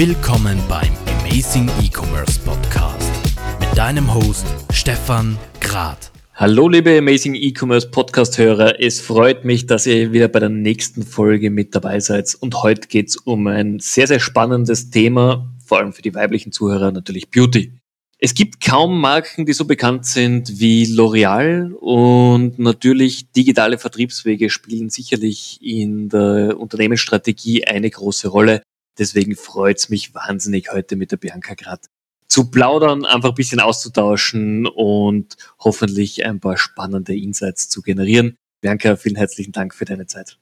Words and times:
Willkommen 0.00 0.58
beim 0.66 0.94
Amazing 1.20 1.68
E-Commerce 1.82 2.40
Podcast 2.40 3.12
mit 3.60 3.76
deinem 3.76 4.14
Host 4.14 4.46
Stefan 4.72 5.36
Grad. 5.60 6.10
Hallo 6.32 6.68
liebe 6.68 6.96
Amazing 6.96 7.34
E-Commerce 7.34 7.90
Podcast 7.90 8.38
Hörer, 8.38 8.80
es 8.80 8.98
freut 8.98 9.44
mich, 9.44 9.66
dass 9.66 9.84
ihr 9.84 10.10
wieder 10.10 10.28
bei 10.28 10.38
der 10.38 10.48
nächsten 10.48 11.02
Folge 11.02 11.50
mit 11.50 11.74
dabei 11.74 12.00
seid 12.00 12.34
und 12.40 12.62
heute 12.62 12.88
geht 12.88 13.10
es 13.10 13.16
um 13.16 13.46
ein 13.46 13.78
sehr, 13.78 14.06
sehr 14.06 14.20
spannendes 14.20 14.88
Thema, 14.88 15.52
vor 15.62 15.80
allem 15.80 15.92
für 15.92 16.00
die 16.00 16.14
weiblichen 16.14 16.50
Zuhörer 16.50 16.92
natürlich 16.92 17.30
Beauty. 17.30 17.74
Es 18.16 18.32
gibt 18.32 18.64
kaum 18.64 19.02
Marken, 19.02 19.44
die 19.44 19.52
so 19.52 19.66
bekannt 19.66 20.06
sind 20.06 20.60
wie 20.60 20.86
L'Oreal 20.86 21.72
und 21.72 22.58
natürlich 22.58 23.32
digitale 23.32 23.76
Vertriebswege 23.76 24.48
spielen 24.48 24.88
sicherlich 24.88 25.58
in 25.60 26.08
der 26.08 26.58
Unternehmensstrategie 26.58 27.66
eine 27.66 27.90
große 27.90 28.28
Rolle. 28.28 28.62
Deswegen 28.98 29.36
freut 29.36 29.78
es 29.78 29.88
mich 29.88 30.14
wahnsinnig, 30.14 30.72
heute 30.72 30.96
mit 30.96 31.12
der 31.12 31.16
Bianca 31.16 31.54
Grad 31.54 31.88
zu 32.28 32.50
plaudern, 32.50 33.04
einfach 33.04 33.30
ein 33.30 33.34
bisschen 33.34 33.60
auszutauschen 33.60 34.66
und 34.66 35.36
hoffentlich 35.58 36.24
ein 36.24 36.38
paar 36.40 36.56
spannende 36.56 37.16
Insights 37.16 37.68
zu 37.68 37.82
generieren. 37.82 38.36
Bianca, 38.60 38.96
vielen 38.96 39.16
herzlichen 39.16 39.52
Dank 39.52 39.74
für 39.74 39.84
deine 39.84 40.06
Zeit. 40.06 40.38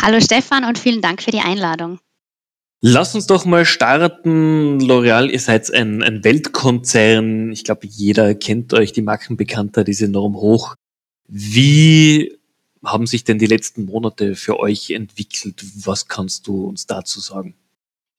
Hallo 0.00 0.20
Stefan 0.20 0.64
und 0.64 0.78
vielen 0.78 1.00
Dank 1.00 1.22
für 1.22 1.30
die 1.32 1.40
Einladung. 1.40 1.98
Lass 2.80 3.14
uns 3.14 3.26
doch 3.26 3.44
mal 3.44 3.64
starten. 3.64 4.80
L'Oreal, 4.80 5.30
ihr 5.30 5.38
seid 5.38 5.72
ein, 5.72 6.02
ein 6.02 6.24
Weltkonzern. 6.24 7.52
Ich 7.52 7.62
glaube, 7.62 7.86
jeder 7.86 8.34
kennt 8.34 8.74
euch, 8.74 8.92
die 8.92 9.02
Markenbekannter, 9.02 9.84
die 9.84 9.94
sind 9.94 10.10
enorm 10.10 10.34
hoch. 10.34 10.74
Wie 11.28 12.36
haben 12.84 13.06
sich 13.06 13.22
denn 13.22 13.38
die 13.38 13.46
letzten 13.46 13.84
Monate 13.84 14.34
für 14.34 14.58
euch 14.58 14.90
entwickelt? 14.90 15.64
Was 15.76 16.08
kannst 16.08 16.48
du 16.48 16.66
uns 16.66 16.86
dazu 16.86 17.20
sagen? 17.20 17.54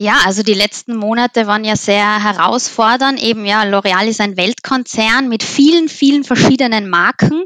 Ja, 0.04 0.18
also 0.26 0.44
die 0.44 0.54
letzten 0.54 0.98
Monate 0.98 1.48
waren 1.48 1.64
ja 1.64 1.78
sehr 1.78 2.22
herausfordernd. 2.22 3.24
Eben 3.24 3.46
ja, 3.46 3.64
L'Oreal 3.64 4.06
ist 4.06 4.20
ein 4.20 4.36
Weltkonzern 4.36 5.30
mit 5.30 5.44
vielen, 5.44 5.88
vielen 5.88 6.26
verschiedenen 6.26 6.90
Marken, 6.90 7.46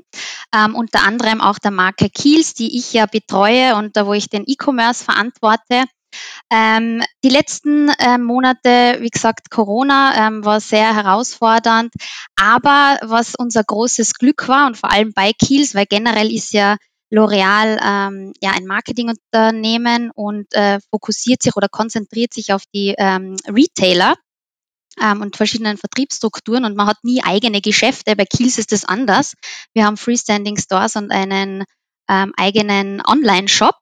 ähm, 0.51 0.73
unter 0.73 1.03
anderem 1.03 1.39
auch 1.39 1.59
der 1.59 1.69
Marke 1.69 2.09
Kiehl's, 2.09 2.55
die 2.55 2.79
ich 2.79 2.93
ja 2.93 3.05
betreue 3.05 3.75
und 3.75 3.95
da 3.95 4.07
wo 4.07 4.13
ich 4.13 4.29
den 4.29 4.43
E-Commerce 4.47 5.05
verantworte. 5.05 5.83
Ähm, 6.51 7.03
die 7.23 7.29
letzten 7.29 7.89
äh, 7.89 8.17
Monate, 8.17 8.97
wie 9.01 9.09
gesagt, 9.11 9.51
Corona 9.51 10.27
ähm, 10.27 10.43
war 10.43 10.59
sehr 10.59 10.95
herausfordernd. 10.95 11.93
Aber 12.41 12.97
was 13.03 13.35
unser 13.37 13.63
großes 13.63 14.15
Glück 14.15 14.47
war 14.47 14.65
und 14.65 14.77
vor 14.77 14.91
allem 14.91 15.13
bei 15.13 15.31
Kiels, 15.31 15.75
weil 15.75 15.85
generell 15.85 16.33
ist 16.33 16.53
ja 16.53 16.77
L'Oreal 17.09 17.79
ähm, 17.81 18.33
ja 18.41 18.51
ein 18.51 18.65
Marketingunternehmen 18.65 20.11
und 20.11 20.53
äh, 20.53 20.79
fokussiert 20.91 21.41
sich 21.41 21.55
oder 21.55 21.69
konzentriert 21.69 22.33
sich 22.33 22.53
auf 22.53 22.63
die 22.73 22.95
ähm, 22.97 23.37
Retailer 23.47 24.15
ähm, 25.01 25.21
und 25.21 25.37
verschiedenen 25.37 25.77
Vertriebsstrukturen 25.77 26.65
und 26.65 26.75
man 26.75 26.87
hat 26.87 26.97
nie 27.03 27.23
eigene 27.23 27.61
Geschäfte. 27.61 28.15
Bei 28.15 28.25
Kiels 28.25 28.57
ist 28.57 28.71
das 28.71 28.83
anders. 28.83 29.35
Wir 29.73 29.85
haben 29.85 29.97
Freestanding 29.97 30.57
Stores 30.57 30.95
und 30.95 31.11
einen 31.11 31.63
ähm, 32.09 32.33
eigenen 32.35 33.01
Online-Shop 33.05 33.75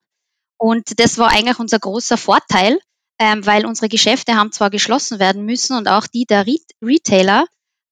und 0.58 1.00
das 1.00 1.18
war 1.18 1.32
eigentlich 1.32 1.60
unser 1.60 1.80
großer 1.80 2.18
Vorteil, 2.18 2.80
ähm, 3.20 3.46
weil 3.46 3.66
unsere 3.66 3.90
Geschäfte 3.90 4.36
haben 4.36 4.52
zwar 4.52 4.70
geschlossen 4.70 5.20
werden 5.20 5.46
müssen 5.46 5.78
und 5.78 5.88
auch 5.88 6.08
die 6.08 6.26
der 6.26 6.46
Re 6.46 6.58
Retailer, 6.82 7.46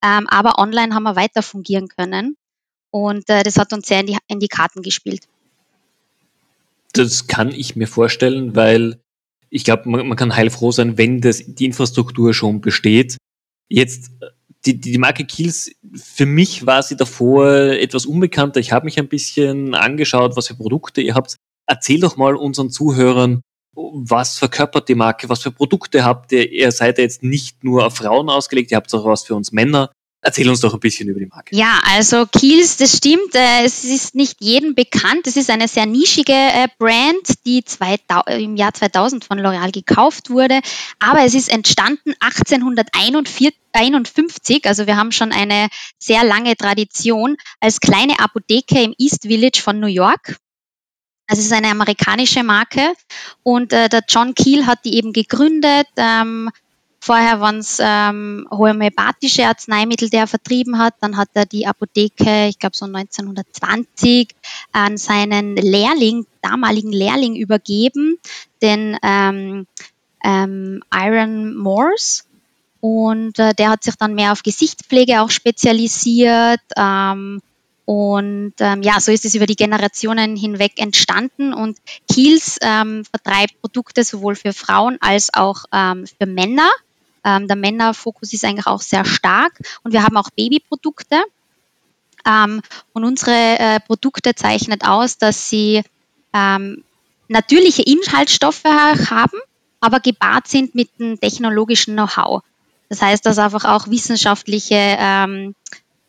ähm, 0.03 0.27
aber 0.29 0.59
online 0.59 0.93
haben 0.93 1.03
wir 1.03 1.15
weiter 1.15 1.41
fungieren 1.41 1.87
können. 1.87 2.35
Und 2.93 3.27
äh, 3.27 3.41
das 3.41 3.57
hat 3.57 3.73
uns 3.73 3.87
sehr 3.87 4.01
in 4.01 4.05
die, 4.05 4.17
in 4.27 4.39
die 4.39 4.47
Karten 4.47 4.83
gespielt. 4.83 5.23
Das 6.93 7.25
kann 7.25 7.49
ich 7.49 7.75
mir 7.75 7.87
vorstellen, 7.87 8.55
weil 8.55 9.01
ich 9.49 9.63
glaube, 9.63 9.89
man, 9.89 10.07
man, 10.07 10.15
kann 10.15 10.35
heilfroh 10.35 10.71
sein, 10.71 10.95
wenn 10.95 11.19
das, 11.19 11.41
die 11.43 11.65
Infrastruktur 11.65 12.35
schon 12.35 12.61
besteht. 12.61 13.17
Jetzt, 13.67 14.11
die, 14.67 14.79
die 14.79 14.99
Marke 14.99 15.25
Kiels, 15.25 15.71
für 15.95 16.27
mich 16.27 16.67
war 16.67 16.83
sie 16.83 16.95
davor 16.95 17.47
etwas 17.51 18.05
unbekannter. 18.05 18.59
Ich 18.59 18.71
habe 18.71 18.85
mich 18.85 18.99
ein 18.99 19.07
bisschen 19.07 19.73
angeschaut, 19.73 20.37
was 20.37 20.49
für 20.49 20.55
Produkte 20.55 21.01
ihr 21.01 21.15
habt. 21.15 21.35
Erzähl 21.65 21.99
doch 21.99 22.15
mal 22.15 22.35
unseren 22.35 22.69
Zuhörern, 22.69 23.41
was 23.75 24.37
verkörpert 24.37 24.87
die 24.87 24.95
Marke, 24.95 25.29
was 25.29 25.41
für 25.41 25.51
Produkte 25.51 26.03
habt 26.03 26.31
ihr? 26.31 26.51
Ihr 26.51 26.71
seid 26.71 26.99
ja 26.99 27.05
jetzt 27.05 27.23
nicht 27.23 27.63
nur 27.63 27.87
auf 27.87 27.95
Frauen 27.95 28.29
ausgelegt, 28.29 28.69
ihr 28.69 28.77
habt 28.77 28.93
auch 28.93 29.05
was 29.05 29.23
für 29.23 29.33
uns 29.33 29.51
Männer. 29.51 29.91
Erzähl 30.25 30.49
uns 30.49 30.61
doch 30.61 30.73
ein 30.73 30.79
bisschen 30.79 31.09
über 31.09 31.19
die 31.19 31.25
Marke. 31.25 31.53
Ja, 31.53 31.81
also 31.83 32.25
Kiels, 32.25 32.77
das 32.77 32.95
stimmt. 32.95 33.35
Äh, 33.35 33.65
es 33.65 33.83
ist 33.83 34.15
nicht 34.15 34.37
jedem 34.39 34.73
bekannt. 34.73 35.27
Es 35.27 35.35
ist 35.35 35.49
eine 35.49 35.67
sehr 35.67 35.85
nischige 35.85 36.31
äh, 36.31 36.69
Brand, 36.79 37.45
die 37.45 37.61
im 38.37 38.55
Jahr 38.55 38.73
2000 38.73 39.25
von 39.25 39.37
L'Oreal 39.37 39.73
gekauft 39.73 40.29
wurde. 40.29 40.61
Aber 40.99 41.25
es 41.25 41.33
ist 41.33 41.49
entstanden 41.49 42.13
1851. 42.21 44.65
Also 44.65 44.87
wir 44.87 44.95
haben 44.95 45.11
schon 45.11 45.33
eine 45.33 45.67
sehr 45.99 46.23
lange 46.23 46.55
Tradition 46.55 47.35
als 47.59 47.81
kleine 47.81 48.21
Apotheke 48.21 48.81
im 48.81 48.95
East 48.97 49.23
Village 49.23 49.59
von 49.61 49.81
New 49.81 49.87
York. 49.87 50.37
Es 51.27 51.39
ist 51.39 51.51
eine 51.51 51.67
amerikanische 51.67 52.43
Marke 52.43 52.93
und 53.43 53.73
äh, 53.73 53.89
der 53.89 54.03
John 54.07 54.35
Keel 54.35 54.67
hat 54.67 54.85
die 54.85 54.95
eben 54.95 55.11
gegründet. 55.11 55.87
Ähm, 55.97 56.49
vorher 57.03 57.41
waren 57.41 57.57
es 57.57 57.79
ähm, 57.81 58.47
homöopathische 58.49 59.45
Arzneimittel, 59.45 60.09
die 60.09 60.15
er 60.15 60.27
vertrieben 60.27 60.77
hat. 60.77 60.93
Dann 61.01 61.17
hat 61.17 61.27
er 61.33 61.45
die 61.45 61.67
Apotheke, 61.67 62.47
ich 62.47 62.57
glaube 62.59 62.77
so 62.77 62.85
1920, 62.85 64.33
an 64.71 64.95
seinen 64.95 65.57
Lehrling, 65.57 66.25
damaligen 66.41 66.93
Lehrling 66.93 67.35
übergeben, 67.35 68.17
den 68.61 68.97
ähm, 69.03 69.67
ähm, 70.23 70.81
Iron 70.93 71.57
Morse. 71.57 72.23
Und 72.79 73.37
äh, 73.37 73.53
der 73.53 73.71
hat 73.71 73.83
sich 73.83 73.95
dann 73.95 74.15
mehr 74.15 74.31
auf 74.31 74.41
Gesichtspflege 74.41 75.21
auch 75.21 75.29
spezialisiert. 75.29 76.61
Ähm, 76.77 77.41
und 77.85 78.53
ähm, 78.59 78.81
ja, 78.81 79.01
so 79.01 79.11
ist 79.11 79.25
es 79.25 79.35
über 79.35 79.45
die 79.45 79.57
Generationen 79.57 80.37
hinweg 80.37 80.73
entstanden. 80.77 81.53
Und 81.53 81.77
Kiels 82.09 82.57
ähm, 82.61 83.03
vertreibt 83.03 83.59
Produkte 83.59 84.05
sowohl 84.05 84.35
für 84.35 84.53
Frauen 84.53 84.97
als 85.01 85.33
auch 85.33 85.65
ähm, 85.73 86.05
für 86.07 86.25
Männer. 86.25 86.69
Ähm, 87.23 87.47
der 87.47 87.55
Männerfokus 87.55 88.33
ist 88.33 88.45
eigentlich 88.45 88.67
auch 88.67 88.81
sehr 88.81 89.05
stark. 89.05 89.59
Und 89.83 89.93
wir 89.93 90.03
haben 90.03 90.17
auch 90.17 90.29
Babyprodukte. 90.31 91.21
Ähm, 92.25 92.61
und 92.93 93.03
unsere 93.03 93.59
äh, 93.59 93.79
Produkte 93.79 94.35
zeichnet 94.35 94.85
aus, 94.85 95.17
dass 95.17 95.49
sie 95.49 95.83
ähm, 96.33 96.83
natürliche 97.27 97.83
Inhaltsstoffe 97.83 98.63
haben, 98.63 99.37
aber 99.79 99.99
gepaart 99.99 100.47
sind 100.47 100.75
mit 100.75 100.89
einem 100.99 101.19
technologischen 101.19 101.95
Know-how. 101.95 102.41
Das 102.89 103.01
heißt, 103.01 103.25
dass 103.25 103.39
einfach 103.39 103.65
auch 103.65 103.87
wissenschaftliche 103.87 104.75
ähm, 104.77 105.55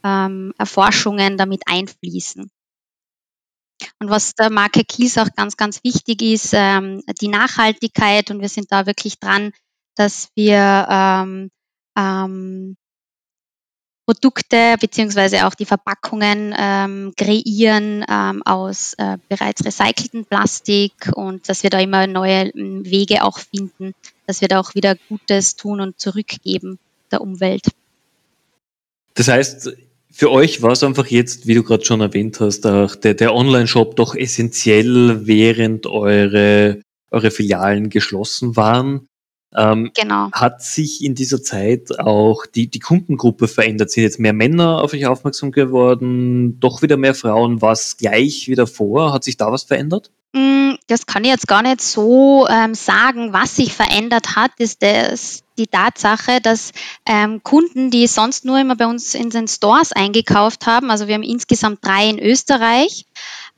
ähm, 0.05 0.53
Erforschungen 0.59 1.39
damit 1.39 1.63
einfließen. 1.67 2.51
Und 3.99 4.11
was 4.11 4.35
der 4.35 4.51
Marke 4.51 4.85
Kies 4.85 5.19
auch 5.19 5.29
ganz, 5.35 5.57
ganz 5.57 5.83
wichtig 5.83 6.23
ist, 6.23 6.51
ähm, 6.53 7.03
die 7.21 7.29
Nachhaltigkeit. 7.29 8.31
Und 8.31 8.41
wir 8.41 8.49
sind 8.49 8.71
da 8.71 8.87
wirklich 8.87 9.19
dran, 9.19 9.53
dass 9.95 10.29
wir 10.35 10.87
ähm, 10.91 11.51
ähm, 11.97 12.77
Produkte 14.07 14.77
beziehungsweise 14.79 15.47
auch 15.47 15.55
die 15.55 15.65
Verpackungen 15.65 16.55
ähm, 16.59 17.13
kreieren 17.17 18.05
ähm, 18.09 18.43
aus 18.45 18.95
äh, 18.99 19.17
bereits 19.29 19.65
recyceltem 19.65 20.27
Plastik 20.27 21.11
und 21.15 21.49
dass 21.49 21.63
wir 21.63 21.71
da 21.71 21.81
immer 21.81 22.07
neue 22.07 22.51
ähm, 22.51 22.85
Wege 22.85 23.23
auch 23.25 23.39
finden, 23.39 23.95
dass 24.27 24.43
wir 24.43 24.49
da 24.49 24.61
auch 24.61 24.75
wieder 24.75 24.97
Gutes 25.09 25.57
tun 25.57 25.81
und 25.81 25.99
zurückgeben 25.99 26.79
der 27.11 27.23
Umwelt. 27.23 27.69
Das 29.15 29.29
heißt, 29.29 29.73
für 30.11 30.31
euch 30.31 30.61
war 30.61 30.73
es 30.73 30.85
einfach 30.85 31.07
jetzt, 31.07 31.47
wie 31.47 31.55
du 31.55 31.63
gerade 31.63 31.85
schon 31.85 32.01
erwähnt 32.01 32.41
hast, 32.41 32.61
der, 32.65 32.89
der 32.89 33.35
Online-Shop 33.35 33.97
doch 33.97 34.15
essentiell, 34.15 35.27
während 35.27 35.87
eure, 35.87 36.83
eure 37.11 37.31
Filialen 37.31 37.91
geschlossen 37.91 38.55
waren. 38.55 39.09
Ähm, 39.57 39.91
genau. 39.95 40.31
Hat 40.33 40.63
sich 40.63 41.05
in 41.05 41.15
dieser 41.15 41.43
Zeit 41.43 41.99
auch 41.99 42.47
die, 42.47 42.69
die 42.69 42.81
Kundengruppe 42.81 43.49
verändert? 43.49 43.91
Sind 43.91 44.03
jetzt 44.03 44.19
mehr 44.19 44.33
Männer 44.33 44.83
auf 44.83 44.93
euch 44.93 45.07
aufmerksam 45.07 45.53
geworden? 45.53 46.59
Doch 46.61 46.83
wieder 46.83 46.97
mehr 46.97 47.15
Frauen? 47.15 47.63
War 47.63 47.73
es 47.73 47.97
gleich 47.97 48.49
wieder 48.49 48.67
vor? 48.67 49.13
Hat 49.13 49.25
sich 49.25 49.37
da 49.37 49.53
was 49.53 49.65
verändert? 49.65 50.11
Mm, 50.33 50.75
das 50.89 51.07
kann 51.07 51.23
ich 51.23 51.31
jetzt 51.31 51.47
gar 51.47 51.63
nicht 51.63 51.81
so 51.81 52.49
ähm, 52.49 52.75
sagen. 52.75 53.33
Was 53.33 53.57
sich 53.57 53.73
verändert 53.73 54.35
hat, 54.35 54.51
ist 54.59 54.83
das, 54.83 55.45
die 55.57 55.69
Tatsache, 55.69 56.41
dass 56.41 56.73
ähm, 57.07 57.41
Kunden, 57.45 57.93
die 57.93 58.09
sonst 58.09 58.45
nur 58.45 58.59
immer 58.59 58.75
bei 58.75 58.87
uns 58.87 59.15
in 59.15 59.31
den 59.31 59.47
Stores 59.47 59.93
eingekauft 59.93 60.67
haben, 60.67 60.91
also 60.91 61.07
wir 61.07 61.15
haben 61.15 61.23
insgesamt 61.23 61.87
drei 61.87 62.11
in 62.11 62.19
Österreich, 62.19 63.07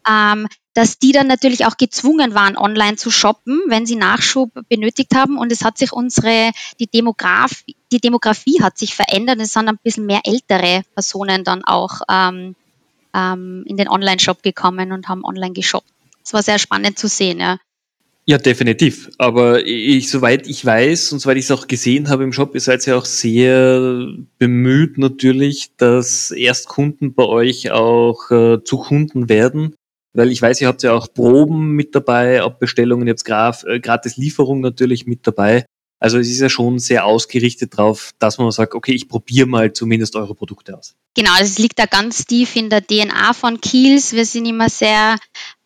ähm, 0.07 0.47
dass 0.77 0.99
die 0.99 1.13
dann 1.13 1.27
natürlich 1.27 1.65
auch 1.65 1.79
gezwungen 1.79 2.35
waren, 2.35 2.59
online 2.59 2.97
zu 2.97 3.11
shoppen, 3.11 3.63
wenn 3.67 3.87
sie 3.87 3.97
Nachschub 3.97 4.51
benötigt 4.69 5.15
haben. 5.15 5.39
Und 5.39 5.51
es 5.51 5.65
hat 5.65 5.79
sich 5.79 5.91
unsere, 5.91 6.51
die 6.79 6.87
Demografie, 6.87 7.75
die 7.91 7.99
Demografie 7.99 8.61
hat 8.61 8.77
sich 8.77 8.95
verändert. 8.95 9.41
Es 9.41 9.55
sind 9.55 9.71
ein 9.71 9.79
bisschen 9.83 10.05
mehr 10.05 10.21
ältere 10.25 10.83
Personen 10.93 11.45
dann 11.45 11.65
auch 11.65 12.03
ähm, 12.11 12.55
ähm, 13.15 13.65
in 13.67 13.79
den 13.79 13.89
Online-Shop 13.89 14.43
gekommen 14.43 14.93
und 14.93 15.09
haben 15.09 15.25
online 15.25 15.55
geshoppt. 15.55 15.89
Es 16.23 16.35
war 16.35 16.43
sehr 16.43 16.59
spannend 16.59 16.99
zu 16.99 17.09
sehen, 17.09 17.41
ja. 17.41 17.57
Ja, 18.27 18.37
definitiv. 18.37 19.09
Aber 19.17 19.65
ich, 19.65 20.11
soweit 20.11 20.47
ich 20.47 20.63
weiß 20.63 21.13
und 21.13 21.21
soweit 21.21 21.39
ich 21.39 21.45
es 21.45 21.53
auch 21.53 21.69
gesehen 21.69 22.11
habe 22.11 22.25
im 22.25 22.35
Shop, 22.35 22.55
ihr 22.55 22.61
seid 22.61 22.85
ja 22.85 22.99
auch 22.99 23.07
sehr 23.07 24.09
bemüht 24.39 24.99
natürlich, 24.99 25.71
dass 25.79 26.33
Erstkunden 26.33 27.15
bei 27.15 27.25
euch 27.25 27.71
auch 27.71 28.31
äh, 28.31 28.63
zu 28.63 28.77
Kunden 28.77 29.31
werden. 29.31 29.75
Weil 30.17 30.33
ich 30.33 30.41
weiß, 30.41 30.63
ihr 30.63 30.69
habt 30.69 30.83
ja 30.83 30.95
auch 30.95 31.13
Proben 31.13 31.73
mit 31.73 31.95
dabei, 31.95 32.41
Abbestellungen, 32.43 33.07
ihr 33.07 33.15
habt 33.15 33.65
äh, 33.65 33.81
gratis 33.81 34.17
Lieferung 34.17 34.61
natürlich 34.61 35.07
mit 35.07 35.27
dabei. 35.27 35.67
Also 35.99 36.19
es 36.19 36.29
ist 36.29 36.41
ja 36.41 36.49
schon 36.49 36.79
sehr 36.79 37.05
ausgerichtet 37.05 37.75
darauf, 37.77 38.13
dass 38.19 38.39
man 38.39 38.51
sagt, 38.51 38.75
okay, 38.75 38.93
ich 38.93 39.09
probiere 39.09 39.47
mal 39.47 39.75
zumindest 39.75 40.17
eure 40.17 40.35
Produkte 40.35 40.77
aus. 40.77 40.95
Genau, 41.15 41.33
das 41.39 41.59
liegt 41.59 41.79
da 41.79 41.85
ganz 41.85 42.25
tief 42.25 42.57
in 42.57 42.71
der 42.71 42.87
DNA 42.87 43.35
von 43.35 43.61
Kiels. 43.61 44.15
Wir 44.15 44.25
sind 44.25 44.47
immer 44.47 44.71
sehr 44.71 45.17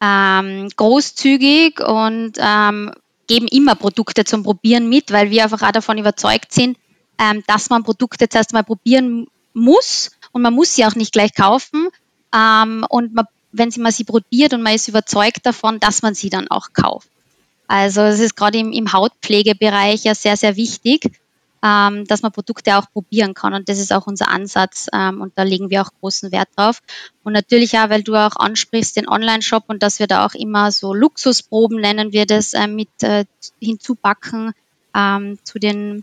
ähm, 0.00 0.68
großzügig 0.76 1.80
und 1.80 2.32
ähm, 2.38 2.90
geben 3.28 3.46
immer 3.46 3.76
Produkte 3.76 4.24
zum 4.24 4.42
Probieren 4.42 4.88
mit, 4.88 5.12
weil 5.12 5.30
wir 5.30 5.44
einfach 5.44 5.62
auch 5.62 5.72
davon 5.72 5.98
überzeugt 5.98 6.52
sind, 6.52 6.76
ähm, 7.20 7.44
dass 7.46 7.70
man 7.70 7.84
Produkte 7.84 8.28
zuerst 8.28 8.52
mal 8.52 8.64
probieren 8.64 9.28
muss 9.52 10.10
und 10.32 10.42
man 10.42 10.54
muss 10.54 10.74
sie 10.74 10.84
auch 10.86 10.96
nicht 10.96 11.12
gleich 11.12 11.34
kaufen. 11.34 11.88
Ähm, 12.34 12.84
und 12.88 13.14
man, 13.14 13.26
wenn 13.52 13.72
man 13.78 13.92
sie 13.92 14.04
probiert 14.04 14.54
und 14.54 14.62
man 14.62 14.74
ist 14.74 14.88
überzeugt 14.88 15.44
davon, 15.44 15.80
dass 15.80 16.02
man 16.02 16.14
sie 16.14 16.30
dann 16.30 16.48
auch 16.48 16.72
kauft. 16.72 17.08
Also 17.66 18.02
es 18.02 18.18
ist 18.18 18.36
gerade 18.36 18.58
im, 18.58 18.72
im 18.72 18.92
Hautpflegebereich 18.92 20.04
ja 20.04 20.14
sehr, 20.14 20.36
sehr 20.36 20.56
wichtig, 20.56 21.12
ähm, 21.62 22.06
dass 22.06 22.22
man 22.22 22.32
Produkte 22.32 22.76
auch 22.76 22.90
probieren 22.92 23.34
kann. 23.34 23.54
Und 23.54 23.68
das 23.68 23.78
ist 23.78 23.92
auch 23.92 24.06
unser 24.06 24.28
Ansatz 24.28 24.88
ähm, 24.92 25.20
und 25.20 25.36
da 25.36 25.42
legen 25.42 25.70
wir 25.70 25.82
auch 25.82 25.90
großen 26.00 26.32
Wert 26.32 26.48
drauf. 26.56 26.82
Und 27.22 27.32
natürlich 27.32 27.78
auch, 27.78 27.90
weil 27.90 28.02
du 28.02 28.14
auch 28.16 28.36
ansprichst, 28.36 28.96
den 28.96 29.08
Online-Shop 29.08 29.64
und 29.68 29.82
dass 29.82 29.98
wir 29.98 30.06
da 30.06 30.26
auch 30.26 30.34
immer 30.34 30.72
so 30.72 30.94
Luxusproben, 30.94 31.80
nennen 31.80 32.12
wir 32.12 32.26
das, 32.26 32.54
äh, 32.54 32.66
mit 32.66 32.88
äh, 33.02 33.24
hinzupacken 33.60 34.52
ähm, 34.94 35.38
zu 35.44 35.58
den 35.58 36.02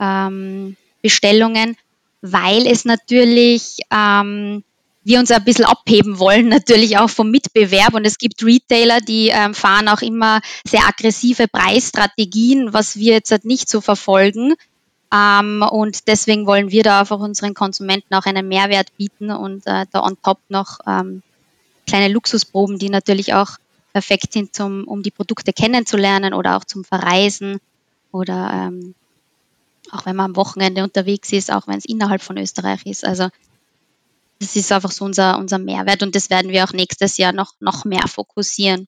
ähm, 0.00 0.76
Bestellungen, 1.02 1.76
weil 2.22 2.66
es 2.66 2.84
natürlich 2.84 3.80
ähm, 3.90 4.64
wir 5.04 5.18
uns 5.18 5.30
ein 5.30 5.44
bisschen 5.44 5.64
abheben 5.64 6.18
wollen, 6.18 6.48
natürlich 6.48 6.98
auch 6.98 7.10
vom 7.10 7.30
Mitbewerb. 7.30 7.94
Und 7.94 8.04
es 8.04 8.18
gibt 8.18 8.42
Retailer, 8.42 9.00
die 9.00 9.28
ähm, 9.28 9.54
fahren 9.54 9.88
auch 9.88 10.02
immer 10.02 10.40
sehr 10.64 10.86
aggressive 10.86 11.48
Preisstrategien, 11.48 12.72
was 12.72 12.96
wir 12.96 13.14
jetzt 13.14 13.30
halt 13.30 13.44
nicht 13.44 13.68
so 13.68 13.80
verfolgen. 13.80 14.54
Ähm, 15.12 15.62
und 15.68 16.08
deswegen 16.08 16.46
wollen 16.46 16.70
wir 16.70 16.82
da 16.82 17.00
einfach 17.00 17.18
unseren 17.18 17.54
Konsumenten 17.54 18.14
auch 18.14 18.24
einen 18.24 18.48
Mehrwert 18.48 18.96
bieten 18.96 19.30
und 19.30 19.66
äh, 19.66 19.86
da 19.90 20.02
on 20.02 20.16
top 20.22 20.38
noch 20.48 20.78
ähm, 20.86 21.22
kleine 21.86 22.08
Luxusproben, 22.08 22.78
die 22.78 22.88
natürlich 22.88 23.34
auch 23.34 23.58
perfekt 23.92 24.32
sind, 24.32 24.54
zum, 24.54 24.84
um 24.84 25.02
die 25.02 25.10
Produkte 25.10 25.52
kennenzulernen 25.52 26.32
oder 26.32 26.56
auch 26.56 26.64
zum 26.64 26.84
Verreisen 26.84 27.60
oder 28.10 28.68
ähm, 28.68 28.94
auch 29.90 30.06
wenn 30.06 30.16
man 30.16 30.30
am 30.30 30.36
Wochenende 30.36 30.82
unterwegs 30.82 31.32
ist, 31.32 31.52
auch 31.52 31.66
wenn 31.66 31.76
es 31.76 31.84
innerhalb 31.84 32.22
von 32.22 32.38
Österreich 32.38 32.86
ist. 32.86 33.04
Also 33.04 33.28
das 34.42 34.56
ist 34.56 34.72
einfach 34.72 34.90
so 34.90 35.04
unser, 35.04 35.38
unser 35.38 35.58
Mehrwert 35.58 36.02
und 36.02 36.14
das 36.14 36.30
werden 36.30 36.50
wir 36.50 36.64
auch 36.64 36.72
nächstes 36.72 37.16
Jahr 37.16 37.32
noch, 37.32 37.52
noch 37.60 37.84
mehr 37.84 38.06
fokussieren. 38.08 38.86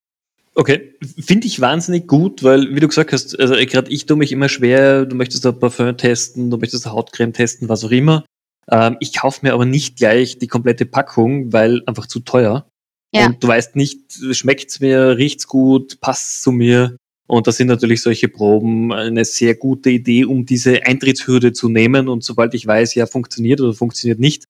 Okay, 0.56 0.94
finde 1.18 1.46
ich 1.48 1.60
wahnsinnig 1.60 2.06
gut, 2.06 2.44
weil, 2.44 2.74
wie 2.74 2.80
du 2.80 2.86
gesagt 2.86 3.12
hast, 3.12 3.38
also 3.40 3.54
gerade 3.54 3.90
ich 3.90 4.06
tue 4.06 4.16
mich 4.16 4.30
immer 4.30 4.48
schwer, 4.48 5.04
du 5.04 5.16
möchtest 5.16 5.44
ein 5.46 5.58
Parfum 5.58 5.96
testen, 5.96 6.50
du 6.50 6.58
möchtest 6.58 6.86
eine 6.86 6.94
Hautcreme 6.94 7.32
testen, 7.32 7.68
was 7.68 7.84
auch 7.84 7.90
immer. 7.90 8.24
Ähm, 8.70 8.96
ich 9.00 9.12
kaufe 9.14 9.40
mir 9.42 9.52
aber 9.52 9.64
nicht 9.64 9.96
gleich 9.96 10.38
die 10.38 10.46
komplette 10.46 10.86
Packung, 10.86 11.52
weil 11.52 11.82
einfach 11.86 12.06
zu 12.06 12.20
teuer. 12.20 12.68
Ja. 13.12 13.26
Und 13.26 13.42
du 13.42 13.48
weißt 13.48 13.74
nicht, 13.74 14.12
schmeckt's 14.32 14.80
mir, 14.80 15.16
riecht's 15.16 15.48
gut, 15.48 16.00
passt's 16.00 16.42
zu 16.42 16.52
mir. 16.52 16.96
Und 17.26 17.46
das 17.46 17.56
sind 17.56 17.68
natürlich 17.68 18.02
solche 18.02 18.28
Proben 18.28 18.92
eine 18.92 19.24
sehr 19.24 19.54
gute 19.54 19.90
Idee, 19.90 20.24
um 20.24 20.46
diese 20.46 20.84
Eintrittshürde 20.84 21.52
zu 21.52 21.68
nehmen. 21.68 22.08
Und 22.08 22.22
sobald 22.22 22.54
ich 22.54 22.66
weiß, 22.66 22.94
ja, 22.94 23.06
funktioniert 23.06 23.60
oder 23.60 23.72
funktioniert 23.72 24.20
nicht, 24.20 24.44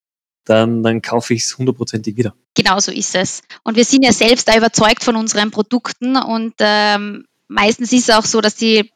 dann, 0.45 0.83
dann 0.83 1.03
kaufe 1.03 1.35
ich 1.35 1.45
es 1.45 1.59
hundertprozentig 1.59 2.17
wieder. 2.17 2.35
Genau 2.55 2.79
so 2.79 2.93
ist 2.93 3.15
es. 3.15 3.43
Und 3.63 3.77
wir 3.77 3.85
sind 3.85 4.05
ja 4.05 4.13
selbst 4.13 4.49
da 4.49 4.57
überzeugt 4.57 5.03
von 5.03 5.17
unseren 5.17 5.51
Produkten 5.51 6.17
und 6.17 6.55
ähm, 6.59 7.27
meistens 7.49 7.93
ist 7.93 8.09
es 8.09 8.15
auch 8.15 8.25
so, 8.25 8.41
dass 8.41 8.57
die 8.57 8.91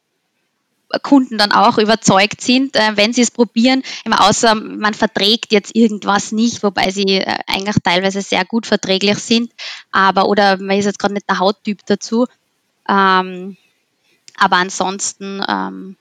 Kunden 1.03 1.37
dann 1.37 1.53
auch 1.53 1.79
überzeugt 1.79 2.41
sind, 2.41 2.77
äh, 2.77 2.97
wenn 2.97 3.13
sie 3.13 3.23
es 3.23 3.31
probieren, 3.31 3.83
immer 4.05 4.27
außer 4.27 4.55
man 4.55 4.95
verträgt 4.95 5.53
jetzt 5.53 5.77
irgendwas 5.77 6.33
nicht, 6.33 6.63
wobei 6.63 6.91
sie 6.91 7.19
äh, 7.19 7.39
eigentlich 7.47 7.77
teilweise 7.83 8.23
sehr 8.23 8.45
gut 8.45 8.67
verträglich 8.67 9.19
sind, 9.19 9.53
aber 9.91 10.29
oder 10.29 10.57
man 10.57 10.79
ist 10.79 10.87
jetzt 10.87 10.99
gerade 10.99 11.15
nicht 11.15 11.29
der 11.29 11.41
Hauttyp 11.41 11.85
dazu. 11.87 12.27
Ähm, 12.89 13.57
aber 14.39 14.57
ansonsten 14.57 15.45
ähm, 15.47 15.97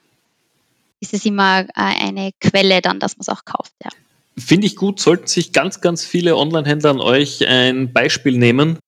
ist 1.00 1.12
es 1.12 1.24
immer 1.26 1.60
äh, 1.60 1.66
eine 1.74 2.32
Quelle 2.40 2.80
dann, 2.80 2.98
dass 2.98 3.16
man 3.16 3.22
es 3.22 3.28
auch 3.28 3.44
kauft. 3.44 3.74
Ja. 3.84 3.90
Finde 4.38 4.66
ich 4.66 4.76
gut, 4.76 5.00
sollten 5.00 5.26
sich 5.26 5.52
ganz, 5.52 5.80
ganz 5.80 6.04
viele 6.04 6.36
Online-Händler 6.36 6.90
an 6.90 7.00
euch 7.00 7.46
ein 7.46 7.92
Beispiel 7.92 8.36
nehmen. 8.36 8.78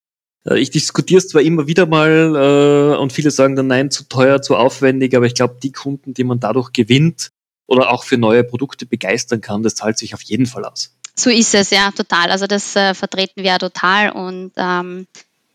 Äh, 0.47 0.58
ich 0.58 0.70
diskutiere 0.70 1.19
es 1.19 1.29
zwar 1.29 1.43
immer 1.43 1.67
wieder 1.67 1.87
mal 1.87 2.94
äh, 2.94 2.97
und 2.99 3.12
viele 3.12 3.31
sagen 3.31 3.56
dann, 3.56 3.67
nein, 3.67 3.91
zu 3.91 4.05
teuer, 4.05 4.43
zu 4.43 4.56
aufwendig, 4.56 5.14
aber 5.17 5.26
ich 5.26 5.35
glaube, 5.35 5.56
die 5.62 5.73
Kunden, 5.73 6.14
die 6.14 6.25
man 6.25 6.41
dadurch 6.41 6.73
gewinnt 6.73 7.31
oder 7.67 7.91
auch 7.91 8.05
für 8.05 8.19
neue 8.19 8.44
Produkte 8.44 8.87
begeistern 8.87 9.41
kann, 9.41 9.62
das 9.62 9.75
zahlt 9.75 9.99
sich 9.99 10.14
auf 10.14 10.23
jeden 10.23 10.47
Fall 10.47 10.64
aus. 10.64 10.94
So 11.17 11.31
ist 11.31 11.55
es, 11.55 11.70
ja, 11.70 11.91
total. 11.91 12.31
Also 12.31 12.47
das 12.47 12.75
äh, 12.76 12.94
vertreten 12.94 13.43
wir 13.43 13.50
ja 13.50 13.58
total 13.58 14.11
und 14.11 14.52
ähm, 14.56 15.06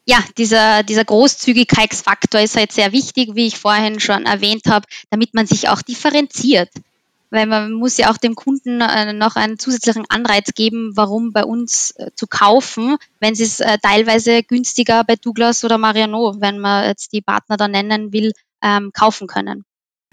ja, 0.07 0.23
dieser, 0.37 0.83
dieser 0.83 1.03
Großzügigkeitsfaktor 1.03 2.39
ist 2.39 2.55
halt 2.55 2.71
sehr 2.71 2.91
wichtig, 2.91 3.31
wie 3.33 3.47
ich 3.47 3.57
vorhin 3.57 3.99
schon 3.99 4.25
erwähnt 4.27 4.67
habe, 4.67 4.85
damit 5.09 5.33
man 5.33 5.47
sich 5.47 5.67
auch 5.67 5.81
differenziert 5.81 6.69
weil 7.29 7.45
man 7.45 7.73
muss 7.73 7.97
ja 7.97 8.11
auch 8.11 8.17
dem 8.17 8.35
Kunden 8.35 8.81
äh, 8.81 9.13
noch 9.13 9.35
einen 9.35 9.59
zusätzlichen 9.59 10.05
Anreiz 10.09 10.53
geben, 10.53 10.91
warum 10.95 11.31
bei 11.31 11.43
uns 11.43 11.93
äh, 11.97 12.11
zu 12.15 12.27
kaufen, 12.27 12.97
wenn 13.19 13.35
sie 13.35 13.43
es 13.43 13.59
äh, 13.59 13.77
teilweise 13.81 14.43
günstiger 14.43 15.03
bei 15.03 15.15
Douglas 15.15 15.63
oder 15.63 15.77
Mariano, 15.77 16.35
wenn 16.39 16.59
man 16.59 16.85
jetzt 16.85 17.13
die 17.13 17.21
Partner 17.21 17.57
da 17.57 17.67
nennen 17.67 18.13
will, 18.13 18.31
ähm, 18.63 18.91
kaufen 18.93 19.27
können. 19.27 19.63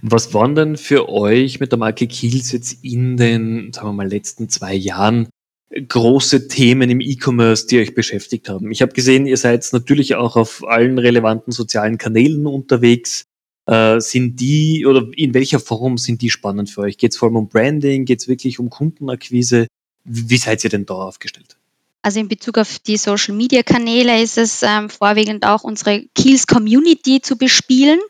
Was 0.02 0.34
waren 0.34 0.56
denn 0.56 0.76
für 0.76 1.08
euch 1.08 1.60
mit 1.60 1.70
der 1.70 1.78
Marke 1.78 2.08
Kiels 2.08 2.50
jetzt 2.50 2.84
in 2.84 3.16
den, 3.16 3.72
sagen 3.72 3.88
wir 3.88 3.92
mal, 3.92 4.08
letzten 4.08 4.48
zwei 4.48 4.74
Jahren 4.74 5.28
große 5.70 6.48
Themen 6.48 6.90
im 6.90 7.00
E-Commerce, 7.00 7.68
die 7.68 7.78
euch 7.78 7.94
beschäftigt 7.94 8.48
haben? 8.48 8.72
Ich 8.72 8.82
habe 8.82 8.92
gesehen, 8.92 9.26
ihr 9.26 9.36
seid 9.36 9.64
natürlich 9.72 10.16
auch 10.16 10.36
auf 10.36 10.66
allen 10.66 10.98
relevanten 10.98 11.52
sozialen 11.52 11.98
Kanälen 11.98 12.46
unterwegs. 12.48 13.26
Äh, 13.66 14.00
sind 14.00 14.40
die 14.40 14.86
oder 14.86 15.06
in 15.14 15.34
welcher 15.34 15.60
Form 15.60 15.96
sind 15.98 16.20
die 16.20 16.30
spannend 16.30 16.70
für 16.70 16.82
euch? 16.82 16.98
Geht 16.98 17.12
es 17.12 17.18
vor 17.18 17.28
allem 17.28 17.36
um 17.36 17.48
Branding? 17.48 18.04
Geht 18.04 18.20
es 18.20 18.28
wirklich 18.28 18.58
um 18.58 18.70
Kundenakquise? 18.70 19.66
Wie 20.04 20.36
seid 20.36 20.64
ihr 20.64 20.70
denn 20.70 20.84
da 20.84 20.94
aufgestellt? 20.94 21.56
Also 22.02 22.18
in 22.18 22.26
Bezug 22.26 22.58
auf 22.58 22.80
die 22.80 22.96
Social 22.96 23.34
Media 23.34 23.62
Kanäle 23.62 24.20
ist 24.20 24.36
es 24.36 24.64
ähm, 24.64 24.90
vorwiegend 24.90 25.46
auch 25.46 25.62
unsere 25.62 26.04
Kills 26.16 26.48
Community 26.48 27.20
zu 27.22 27.36
bespielen. 27.36 28.00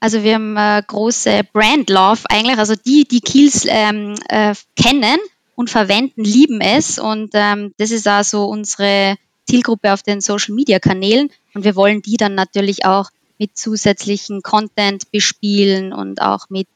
Also 0.00 0.22
wir 0.22 0.34
haben 0.34 0.56
äh, 0.56 0.82
große 0.86 1.40
Brand 1.52 1.88
Love 1.88 2.20
eigentlich, 2.28 2.58
also 2.58 2.74
die, 2.76 3.04
die 3.04 3.20
Kills 3.20 3.66
ähm, 3.66 4.14
äh, 4.28 4.54
kennen 4.76 5.18
und 5.54 5.70
verwenden, 5.70 6.22
lieben 6.22 6.60
es. 6.60 6.98
Und 6.98 7.30
ähm, 7.32 7.72
das 7.78 7.90
ist 7.90 8.06
also 8.06 8.44
unsere 8.44 9.16
Zielgruppe 9.48 9.94
auf 9.94 10.02
den 10.02 10.20
Social 10.20 10.54
Media 10.54 10.78
Kanälen. 10.78 11.30
Und 11.54 11.64
wir 11.64 11.74
wollen 11.74 12.02
die 12.02 12.18
dann 12.18 12.34
natürlich 12.34 12.84
auch 12.84 13.10
mit 13.38 13.56
zusätzlichen 13.56 14.42
Content 14.42 15.10
bespielen 15.10 15.92
und 15.92 16.20
auch 16.20 16.50
mit 16.50 16.66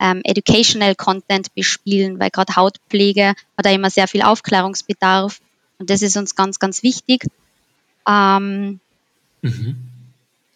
ähm, 0.00 0.20
Educational 0.24 0.94
Content 0.94 1.54
bespielen, 1.54 2.18
weil 2.18 2.30
gerade 2.30 2.56
Hautpflege 2.56 3.28
hat 3.28 3.66
da 3.66 3.70
immer 3.70 3.90
sehr 3.90 4.08
viel 4.08 4.22
Aufklärungsbedarf 4.22 5.40
und 5.78 5.90
das 5.90 6.02
ist 6.02 6.16
uns 6.16 6.34
ganz, 6.34 6.58
ganz 6.58 6.82
wichtig. 6.82 7.26
Ähm, 8.08 8.80
mhm. 9.42 9.76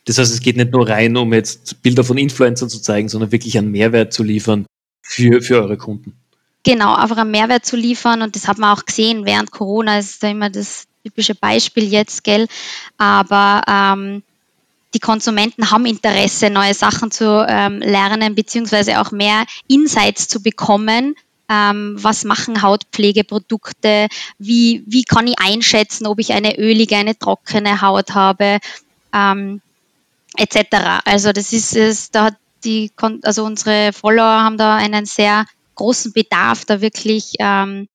Das 0.05 0.19
heißt, 0.19 0.33
es 0.33 0.41
geht 0.41 0.57
nicht 0.57 0.73
nur 0.73 0.89
rein, 0.89 1.17
um 1.17 1.33
jetzt 1.33 1.83
Bilder 1.83 2.05
von 2.05 2.17
Influencern 2.17 2.69
zu 2.69 2.81
zeigen, 2.81 3.09
sondern 3.09 3.33
wirklich 3.33 3.59
einen 3.59 3.73
Mehrwert 3.73 4.13
zu 4.13 4.23
liefern 4.23 4.67
für, 5.03 5.43
für 5.43 5.63
eure 5.63 5.77
Kunden. 5.77 6.17
Genau, 6.63 6.95
einfach 6.95 7.19
einen 7.19 7.31
Mehrwert 7.31 7.65
zu 7.65 7.77
liefern 7.77 8.23
und 8.23 8.35
das 8.35 8.49
hat 8.49 8.59
man 8.59 8.77
auch 8.77 8.85
gesehen 8.85 9.25
während 9.25 9.53
Corona, 9.53 9.99
ist 9.99 10.23
da 10.23 10.29
immer 10.29 10.51
das 10.51 10.87
typische 11.05 11.37
Beispiel 11.37 11.85
jetzt, 11.85 12.25
gell? 12.25 12.49
Aber 12.99 13.63
ähm, 13.69 14.23
die 14.97 15.01
Konsumenten 15.01 15.71
haben 15.71 15.85
Interesse, 15.85 16.49
neue 16.49 16.73
Sachen 16.73 17.11
zu 17.11 17.45
ähm, 17.47 17.81
lernen, 17.81 18.35
beziehungsweise 18.35 18.99
auch 18.99 19.11
mehr 19.11 19.45
Insights 19.69 20.27
zu 20.27 20.43
bekommen. 20.43 21.15
Ähm, 21.51 21.97
was 22.01 22.25
machen 22.25 22.63
Hautpflegeprodukte? 22.63 24.09
Wie, 24.39 24.83
wie 24.87 25.05
kann 25.05 25.27
ich 25.27 25.39
einschätzen, 25.39 26.07
ob 26.07 26.19
ich 26.19 26.33
eine 26.33 26.59
ölige, 26.59 26.97
eine 26.97 27.19
trockene 27.19 27.83
Haut 27.83 28.15
habe? 28.15 28.59
Ähm, 29.13 29.61
etc. 30.39 31.03
Also 31.05 31.33
das 31.33 31.53
ist 31.53 31.77
es, 31.77 32.11
da 32.11 32.25
hat 32.25 32.37
die, 32.65 32.91
also 33.23 33.45
unsere 33.45 33.93
Follower 33.93 34.43
haben 34.43 34.57
da 34.57 34.77
einen 34.77 35.05
sehr 35.05 35.45
großen 35.75 36.15
Bedarf, 36.15 36.65
da 36.65 36.81
wirklich 36.81 37.35
ähm, 37.39 37.87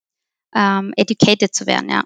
ähm, 0.53 0.93
educated 0.95 1.55
zu 1.55 1.65
werden, 1.65 1.89
ja. 1.89 2.03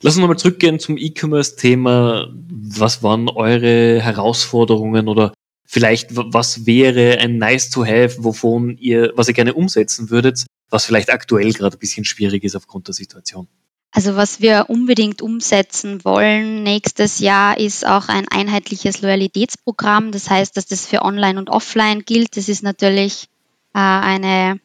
Lass 0.00 0.14
uns 0.14 0.20
nochmal 0.20 0.38
zurückgehen 0.38 0.78
zum 0.78 0.98
E-Commerce-Thema. 0.98 2.28
Was 2.32 3.02
waren 3.02 3.28
eure 3.28 4.00
Herausforderungen 4.02 5.08
oder 5.08 5.32
Vielleicht, 5.68 6.10
was 6.12 6.64
wäre 6.64 7.18
ein 7.18 7.38
nice 7.38 7.70
to 7.70 7.84
have, 7.84 8.22
wovon 8.22 8.78
ihr, 8.78 9.12
was 9.16 9.26
ihr 9.26 9.34
gerne 9.34 9.52
umsetzen 9.52 10.10
würdet, 10.10 10.46
was 10.70 10.86
vielleicht 10.86 11.12
aktuell 11.12 11.52
gerade 11.52 11.76
ein 11.76 11.80
bisschen 11.80 12.04
schwierig 12.04 12.44
ist 12.44 12.54
aufgrund 12.54 12.86
der 12.86 12.94
Situation? 12.94 13.48
Also 13.90 14.14
was 14.14 14.40
wir 14.40 14.66
unbedingt 14.68 15.22
umsetzen 15.22 16.04
wollen 16.04 16.62
nächstes 16.62 17.18
Jahr 17.18 17.58
ist 17.58 17.86
auch 17.86 18.08
ein 18.08 18.28
einheitliches 18.28 19.00
Loyalitätsprogramm. 19.00 20.12
Das 20.12 20.30
heißt, 20.30 20.56
dass 20.56 20.66
das 20.66 20.86
für 20.86 21.02
Online 21.02 21.38
und 21.38 21.50
Offline 21.50 22.04
gilt. 22.04 22.36
Das 22.36 22.48
ist 22.48 22.62
natürlich 22.62 23.28
äh, 23.74 23.78
eine, 23.78 24.60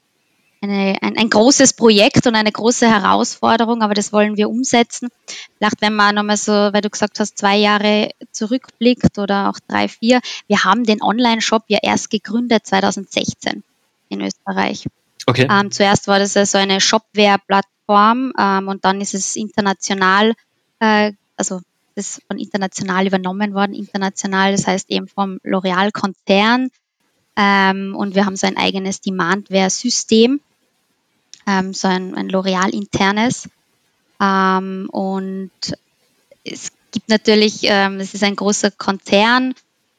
eine, 0.61 0.97
ein, 1.01 1.17
ein, 1.17 1.29
großes 1.29 1.73
Projekt 1.73 2.27
und 2.27 2.35
eine 2.35 2.51
große 2.51 2.87
Herausforderung, 2.87 3.81
aber 3.81 3.95
das 3.95 4.13
wollen 4.13 4.37
wir 4.37 4.49
umsetzen. 4.49 5.09
Vielleicht, 5.57 5.81
wenn 5.81 5.95
man 5.95 6.15
nochmal 6.15 6.37
so, 6.37 6.51
weil 6.51 6.81
du 6.81 6.89
gesagt 6.89 7.19
hast, 7.19 7.37
zwei 7.37 7.57
Jahre 7.57 8.11
zurückblickt 8.31 9.17
oder 9.17 9.49
auch 9.49 9.59
drei, 9.67 9.87
vier. 9.87 10.21
Wir 10.47 10.63
haben 10.63 10.83
den 10.83 11.01
Online-Shop 11.01 11.63
ja 11.67 11.79
erst 11.81 12.11
gegründet 12.11 12.67
2016 12.67 13.63
in 14.09 14.21
Österreich. 14.21 14.85
Okay. 15.25 15.47
Ähm, 15.49 15.71
zuerst 15.71 16.07
war 16.07 16.19
das 16.19 16.35
ja 16.35 16.45
so 16.45 16.57
eine 16.57 16.79
Shopware-Plattform 16.79 18.33
ähm, 18.37 18.67
und 18.67 18.85
dann 18.85 19.01
ist 19.01 19.15
es 19.15 19.35
international, 19.35 20.33
äh, 20.79 21.13
also 21.37 21.61
das 21.95 22.21
von 22.27 22.37
international 22.37 23.07
übernommen 23.07 23.53
worden, 23.53 23.73
international, 23.73 24.51
das 24.51 24.67
heißt 24.67 24.89
eben 24.91 25.07
vom 25.07 25.39
L'Oreal-Konzern. 25.43 26.69
Ähm, 27.35 27.95
und 27.95 28.15
wir 28.15 28.25
haben 28.25 28.35
so 28.35 28.47
ein 28.47 28.57
eigenes 28.57 29.01
Demandware-System, 29.01 30.41
ähm, 31.47 31.73
so 31.73 31.87
ein, 31.87 32.15
ein 32.15 32.29
L'Oreal-internes. 32.29 33.49
Ähm, 34.21 34.89
und 34.91 35.51
es 36.43 36.71
gibt 36.91 37.09
natürlich, 37.09 37.59
ähm, 37.63 37.99
es 37.99 38.13
ist 38.13 38.23
ein 38.23 38.35
großer 38.35 38.71
Konzern 38.71 39.53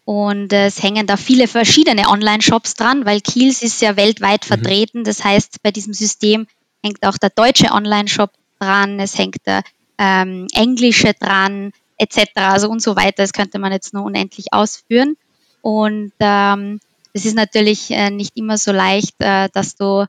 und 0.05 0.53
es 0.53 0.83
hängen 0.83 1.07
da 1.07 1.17
viele 1.17 1.47
verschiedene 1.49 2.09
Online-Shops 2.09 2.75
dran, 2.75 3.05
weil 3.07 3.21
Kiels 3.21 3.63
ist 3.63 3.81
ja 3.81 3.97
weltweit 3.97 4.45
mhm. 4.45 4.49
vertreten. 4.49 5.05
Das 5.05 5.25
heißt, 5.25 5.63
bei 5.63 5.71
diesem 5.71 5.95
System 5.95 6.47
hängt 6.83 7.05
auch 7.07 7.19
der 7.19 7.31
deutshe 7.31 7.71
Online-Shop 7.71 8.31
dran, 8.59 9.01
es 9.01 9.17
hängt 9.17 9.47
der 9.47 9.63
ähm, 9.99 10.49
englische 10.55 11.15
dran, 11.15 11.73
etc. 11.99 12.31
Also 12.35 12.69
und 12.69 12.83
so 12.83 12.97
weiter. 12.97 13.23
Das 13.23 13.33
könnte 13.33 13.59
man 13.59 13.73
jetzt 13.73 13.95
nur 13.95 14.05
unendlich 14.05 14.53
ausführen. 14.53 15.17
Und 15.61 16.13
ähm, 16.19 16.81
es 17.13 17.25
ist 17.25 17.37
natürlich 17.37 17.91
äh, 17.91 18.11
nicht 18.11 18.37
immer 18.37 18.59
so 18.59 18.73
leicht, 18.73 19.15
äh, 19.21 19.49
dass 19.53 19.77
du 19.77 20.07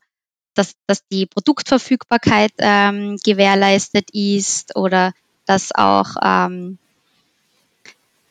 dass, 0.53 0.73
dass 0.87 1.07
die 1.07 1.25
Produktverfügbarkeit 1.25 2.53
ähm, 2.59 3.17
gewährleistet 3.23 4.09
ist 4.11 4.75
oder 4.75 5.13
dass 5.45 5.73
auch 5.73 6.15
ähm, 6.23 6.77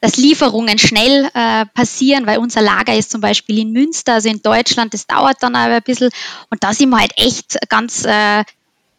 dass 0.00 0.16
Lieferungen 0.16 0.78
schnell 0.78 1.30
äh, 1.32 1.64
passieren, 1.66 2.26
weil 2.26 2.38
unser 2.38 2.60
Lager 2.60 2.94
ist 2.94 3.12
zum 3.12 3.20
Beispiel 3.20 3.60
in 3.60 3.70
Münster, 3.70 4.14
also 4.14 4.28
in 4.28 4.42
Deutschland, 4.42 4.92
das 4.94 5.06
dauert 5.06 5.36
dann 5.40 5.54
aber 5.54 5.74
ein 5.74 5.82
bisschen 5.82 6.10
und 6.50 6.64
da 6.64 6.74
sind 6.74 6.90
wir 6.90 6.98
halt 6.98 7.12
echt 7.16 7.56
ganz 7.68 8.04
äh, 8.04 8.42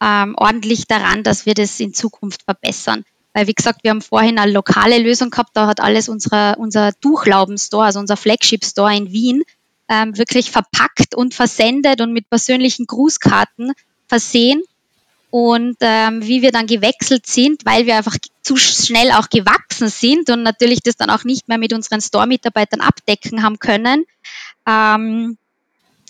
ähm, 0.01 0.35
ordentlich 0.37 0.87
daran, 0.87 1.23
dass 1.23 1.45
wir 1.45 1.55
das 1.55 1.79
in 1.79 1.93
Zukunft 1.93 2.43
verbessern. 2.43 3.03
Weil, 3.33 3.47
wie 3.47 3.53
gesagt, 3.53 3.83
wir 3.83 3.91
haben 3.91 4.01
vorhin 4.01 4.37
eine 4.37 4.51
lokale 4.51 4.99
Lösung 4.99 5.29
gehabt, 5.29 5.51
da 5.55 5.67
hat 5.67 5.81
alles 5.81 6.07
unsere, 6.07 6.55
unser 6.57 6.93
Tuchlauben-Store, 6.99 7.85
also 7.85 7.99
unser 7.99 8.15
Flagship-Store 8.15 8.95
in 8.95 9.11
Wien, 9.11 9.43
ähm, 9.89 10.17
wirklich 10.17 10.51
verpackt 10.51 11.15
und 11.15 11.33
versendet 11.33 12.01
und 12.01 12.13
mit 12.13 12.29
persönlichen 12.29 12.85
Grußkarten 12.87 13.73
versehen. 14.07 14.61
Und 15.29 15.77
ähm, 15.79 16.21
wie 16.21 16.43
wir 16.43 16.51
dann 16.51 16.67
gewechselt 16.67 17.25
sind, 17.25 17.65
weil 17.65 17.87
wir 17.87 17.97
einfach 17.97 18.17
zu 18.43 18.55
schnell 18.55 19.11
auch 19.11 19.29
gewachsen 19.29 19.89
sind 19.89 20.29
und 20.29 20.43
natürlich 20.43 20.81
das 20.81 20.95
dann 20.95 21.09
auch 21.09 21.23
nicht 21.23 21.47
mehr 21.47 21.57
mit 21.57 21.73
unseren 21.73 22.01
Store-Mitarbeitern 22.01 22.81
abdecken 22.81 23.41
haben 23.41 23.57
können, 23.57 24.05
ähm, 24.67 25.37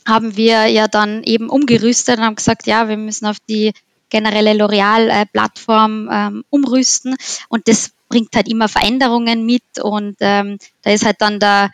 haben 0.05 0.35
wir 0.35 0.67
ja 0.67 0.89
dann 0.89 1.23
eben 1.23 1.49
umgerüstet 1.49 2.17
und 2.17 2.25
haben 2.25 2.35
gesagt, 2.35 2.67
ja, 2.67 2.89
wir 2.89 2.97
müssen 2.97 3.25
auf 3.25 3.37
die 3.47 3.71
generelle 4.09 4.51
L'Oreal-Plattform 4.53 6.09
ähm, 6.11 6.43
umrüsten. 6.49 7.15
Und 7.47 7.67
das 7.67 7.91
bringt 8.09 8.35
halt 8.35 8.47
immer 8.47 8.67
Veränderungen 8.69 9.45
mit 9.45 9.63
und 9.81 10.17
ähm, 10.19 10.59
da 10.83 10.91
ist 10.91 11.05
halt 11.05 11.19
dann 11.19 11.39
der 11.39 11.71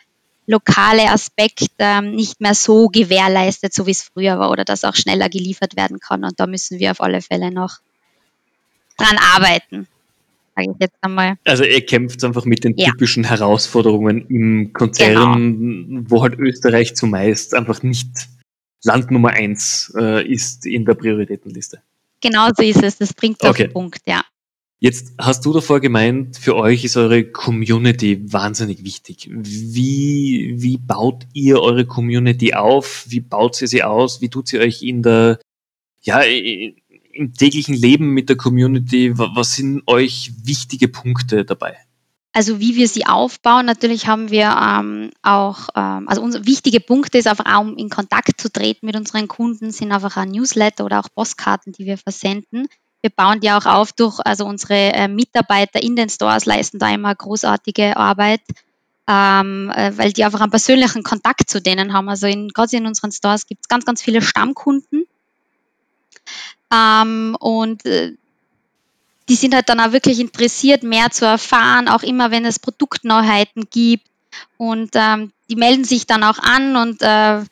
lokale 0.50 1.10
Aspekt 1.10 1.68
ähm, 1.78 2.14
nicht 2.14 2.40
mehr 2.40 2.54
so 2.54 2.88
gewährleistet, 2.88 3.72
so 3.72 3.86
wie 3.86 3.92
es 3.92 4.02
früher 4.02 4.38
war, 4.38 4.50
oder 4.50 4.64
dass 4.64 4.84
auch 4.84 4.96
schneller 4.96 5.28
geliefert 5.28 5.76
werden 5.76 6.00
kann. 6.00 6.24
Und 6.24 6.38
da 6.38 6.46
müssen 6.46 6.78
wir 6.78 6.90
auf 6.90 7.00
alle 7.00 7.22
Fälle 7.22 7.50
noch 7.50 7.78
dran 8.98 9.16
arbeiten. 9.34 9.86
Also 11.44 11.64
ihr 11.64 11.84
kämpft 11.86 12.22
einfach 12.24 12.44
mit 12.44 12.64
den 12.64 12.76
ja. 12.76 12.90
typischen 12.90 13.24
Herausforderungen 13.24 14.26
im 14.28 14.72
Konzern, 14.72 15.88
genau. 15.88 16.02
wo 16.08 16.22
halt 16.22 16.38
Österreich 16.38 16.94
zumeist 16.94 17.54
einfach 17.54 17.82
nicht 17.82 18.08
Land 18.84 19.10
Nummer 19.10 19.30
eins 19.30 19.92
äh, 19.96 20.26
ist 20.26 20.66
in 20.66 20.84
der 20.84 20.94
Prioritätenliste. 20.94 21.80
Genau 22.20 22.48
so 22.54 22.62
ist 22.62 22.82
es. 22.82 22.98
Das 22.98 23.14
bringt 23.14 23.40
okay. 23.40 23.48
auf 23.48 23.56
den 23.56 23.72
Punkt, 23.72 24.00
ja. 24.06 24.22
Jetzt 24.82 25.12
hast 25.18 25.44
du 25.44 25.52
davor 25.52 25.80
gemeint, 25.80 26.38
für 26.38 26.56
euch 26.56 26.84
ist 26.84 26.96
eure 26.96 27.22
Community 27.22 28.32
wahnsinnig 28.32 28.82
wichtig. 28.82 29.28
Wie, 29.30 30.54
wie 30.56 30.78
baut 30.78 31.26
ihr 31.34 31.60
eure 31.60 31.84
Community 31.84 32.54
auf? 32.54 33.04
Wie 33.06 33.20
baut 33.20 33.60
ihr 33.60 33.68
sie 33.68 33.82
aus? 33.82 34.22
Wie 34.22 34.30
tut 34.30 34.48
sie 34.48 34.58
euch 34.58 34.82
in 34.82 35.02
der, 35.02 35.38
ja, 36.00 36.22
im 36.22 37.34
täglichen 37.34 37.74
Leben 37.74 38.14
mit 38.14 38.30
der 38.30 38.36
Community? 38.36 39.12
Was 39.18 39.56
sind 39.56 39.82
euch 39.86 40.32
wichtige 40.42 40.88
Punkte 40.88 41.44
dabei? 41.44 41.76
Also 42.32 42.58
wie 42.58 42.74
wir 42.76 42.88
sie 42.88 43.04
aufbauen, 43.04 43.66
natürlich 43.66 44.06
haben 44.06 44.30
wir 44.30 44.48
ähm, 44.48 45.10
auch, 45.20 45.68
ähm, 45.76 46.08
also 46.08 46.22
unsere 46.22 46.46
wichtige 46.46 46.80
Punkte 46.80 47.18
ist 47.18 47.26
einfach 47.26 47.44
auch, 47.44 47.60
um 47.60 47.76
in 47.76 47.90
Kontakt 47.90 48.40
zu 48.40 48.50
treten 48.50 48.86
mit 48.86 48.96
unseren 48.96 49.28
Kunden, 49.28 49.72
sind 49.72 49.92
einfach 49.92 50.16
ein 50.16 50.30
Newsletter 50.30 50.86
oder 50.86 51.00
auch 51.00 51.08
Postkarten, 51.12 51.72
die 51.72 51.84
wir 51.84 51.98
versenden 51.98 52.66
wir 53.02 53.10
bauen 53.10 53.40
die 53.40 53.50
auch 53.50 53.66
auf 53.66 53.92
durch, 53.92 54.20
also 54.24 54.44
unsere 54.44 54.92
äh, 54.92 55.08
Mitarbeiter 55.08 55.82
in 55.82 55.96
den 55.96 56.08
Stores 56.08 56.44
leisten 56.44 56.78
da 56.78 56.90
immer 56.90 57.14
großartige 57.14 57.96
Arbeit, 57.96 58.42
ähm, 59.08 59.72
äh, 59.74 59.96
weil 59.96 60.12
die 60.12 60.24
einfach 60.24 60.40
einen 60.40 60.50
persönlichen 60.50 61.02
Kontakt 61.02 61.48
zu 61.50 61.60
denen 61.60 61.92
haben. 61.92 62.08
Also 62.08 62.26
in, 62.26 62.48
gerade 62.48 62.76
in 62.76 62.86
unseren 62.86 63.12
Stores 63.12 63.46
gibt 63.46 63.62
es 63.62 63.68
ganz, 63.68 63.84
ganz 63.84 64.02
viele 64.02 64.22
Stammkunden. 64.22 65.04
Ähm, 66.72 67.36
und 67.40 67.84
äh, 67.86 68.14
die 69.28 69.34
sind 69.34 69.54
halt 69.54 69.68
dann 69.68 69.80
auch 69.80 69.92
wirklich 69.92 70.20
interessiert, 70.20 70.82
mehr 70.82 71.10
zu 71.10 71.24
erfahren, 71.24 71.88
auch 71.88 72.02
immer 72.02 72.30
wenn 72.30 72.44
es 72.44 72.58
Produktneuheiten 72.58 73.68
gibt. 73.70 74.06
Und 74.58 74.90
ähm, 74.94 75.32
die 75.48 75.56
melden 75.56 75.84
sich 75.84 76.06
dann 76.06 76.22
auch 76.22 76.38
an 76.38 76.76
und 76.76 77.02
äh, 77.02 77.44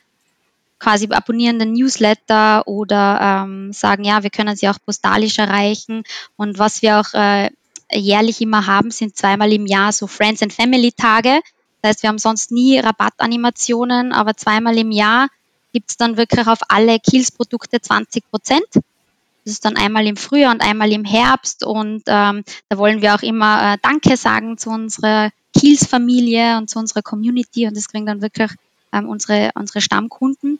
quasi 0.79 1.07
abonnieren 1.11 1.59
den 1.59 1.73
Newsletter 1.73 2.67
oder 2.67 3.43
ähm, 3.45 3.73
sagen, 3.73 4.03
ja, 4.03 4.23
wir 4.23 4.29
können 4.29 4.55
sie 4.55 4.69
auch 4.69 4.77
postalisch 4.83 5.37
erreichen. 5.37 6.03
Und 6.35 6.57
was 6.57 6.81
wir 6.81 6.99
auch 6.99 7.13
äh, 7.13 7.49
jährlich 7.91 8.41
immer 8.41 8.65
haben, 8.65 8.91
sind 8.91 9.15
zweimal 9.17 9.51
im 9.51 9.65
Jahr 9.65 9.91
so 9.91 10.07
Friends 10.07 10.41
and 10.41 10.53
Family 10.53 10.91
Tage. 10.91 11.41
Das 11.81 11.89
heißt, 11.89 12.03
wir 12.03 12.09
haben 12.09 12.17
sonst 12.17 12.51
nie 12.51 12.79
Rabattanimationen, 12.79 14.11
aber 14.11 14.35
zweimal 14.35 14.77
im 14.77 14.91
Jahr 14.91 15.27
gibt 15.73 15.91
es 15.91 15.97
dann 15.97 16.17
wirklich 16.17 16.47
auf 16.47 16.59
alle 16.67 16.99
Kills-Produkte 16.99 17.79
20 17.81 18.29
Prozent. 18.29 18.67
Das 18.73 19.53
ist 19.53 19.65
dann 19.65 19.77
einmal 19.77 20.05
im 20.07 20.17
Frühjahr 20.17 20.51
und 20.51 20.61
einmal 20.61 20.91
im 20.91 21.05
Herbst. 21.05 21.63
Und 21.63 22.03
ähm, 22.07 22.43
da 22.69 22.77
wollen 22.77 23.01
wir 23.01 23.15
auch 23.15 23.21
immer 23.21 23.73
äh, 23.73 23.77
Danke 23.81 24.17
sagen 24.17 24.57
zu 24.57 24.69
unserer 24.69 25.31
Kills-Familie 25.57 26.57
und 26.57 26.69
zu 26.69 26.79
unserer 26.79 27.01
Community. 27.01 27.67
Und 27.67 27.77
das 27.77 27.87
kriegen 27.87 28.05
dann 28.05 28.21
wirklich 28.21 28.51
ähm, 28.91 29.07
unsere, 29.07 29.51
unsere 29.55 29.81
Stammkunden. 29.81 30.59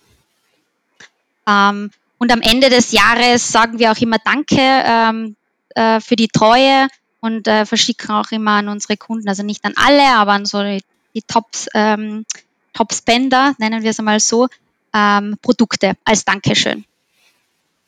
Ähm, 1.49 1.91
und 2.17 2.31
am 2.31 2.41
Ende 2.41 2.69
des 2.69 2.91
Jahres 2.91 3.51
sagen 3.51 3.79
wir 3.79 3.91
auch 3.91 3.97
immer 3.97 4.17
Danke 4.23 4.59
ähm, 4.59 5.35
äh, 5.75 5.99
für 5.99 6.15
die 6.15 6.27
Treue 6.27 6.87
und 7.21 7.47
äh, 7.47 7.65
verschicken 7.65 8.11
auch 8.11 8.31
immer 8.31 8.51
an 8.51 8.69
unsere 8.69 8.97
Kunden, 8.97 9.27
also 9.27 9.43
nicht 9.43 9.63
an 9.65 9.73
alle, 9.75 10.15
aber 10.15 10.33
an 10.33 10.45
so 10.45 10.61
die, 10.61 10.83
die 11.15 11.21
Tops, 11.21 11.67
ähm, 11.73 12.25
Top-Spender, 12.73 13.55
nennen 13.57 13.83
wir 13.83 13.89
es 13.89 13.99
einmal 13.99 14.19
so, 14.19 14.47
ähm, 14.93 15.37
Produkte 15.41 15.93
als 16.03 16.25
Dankeschön. 16.25 16.85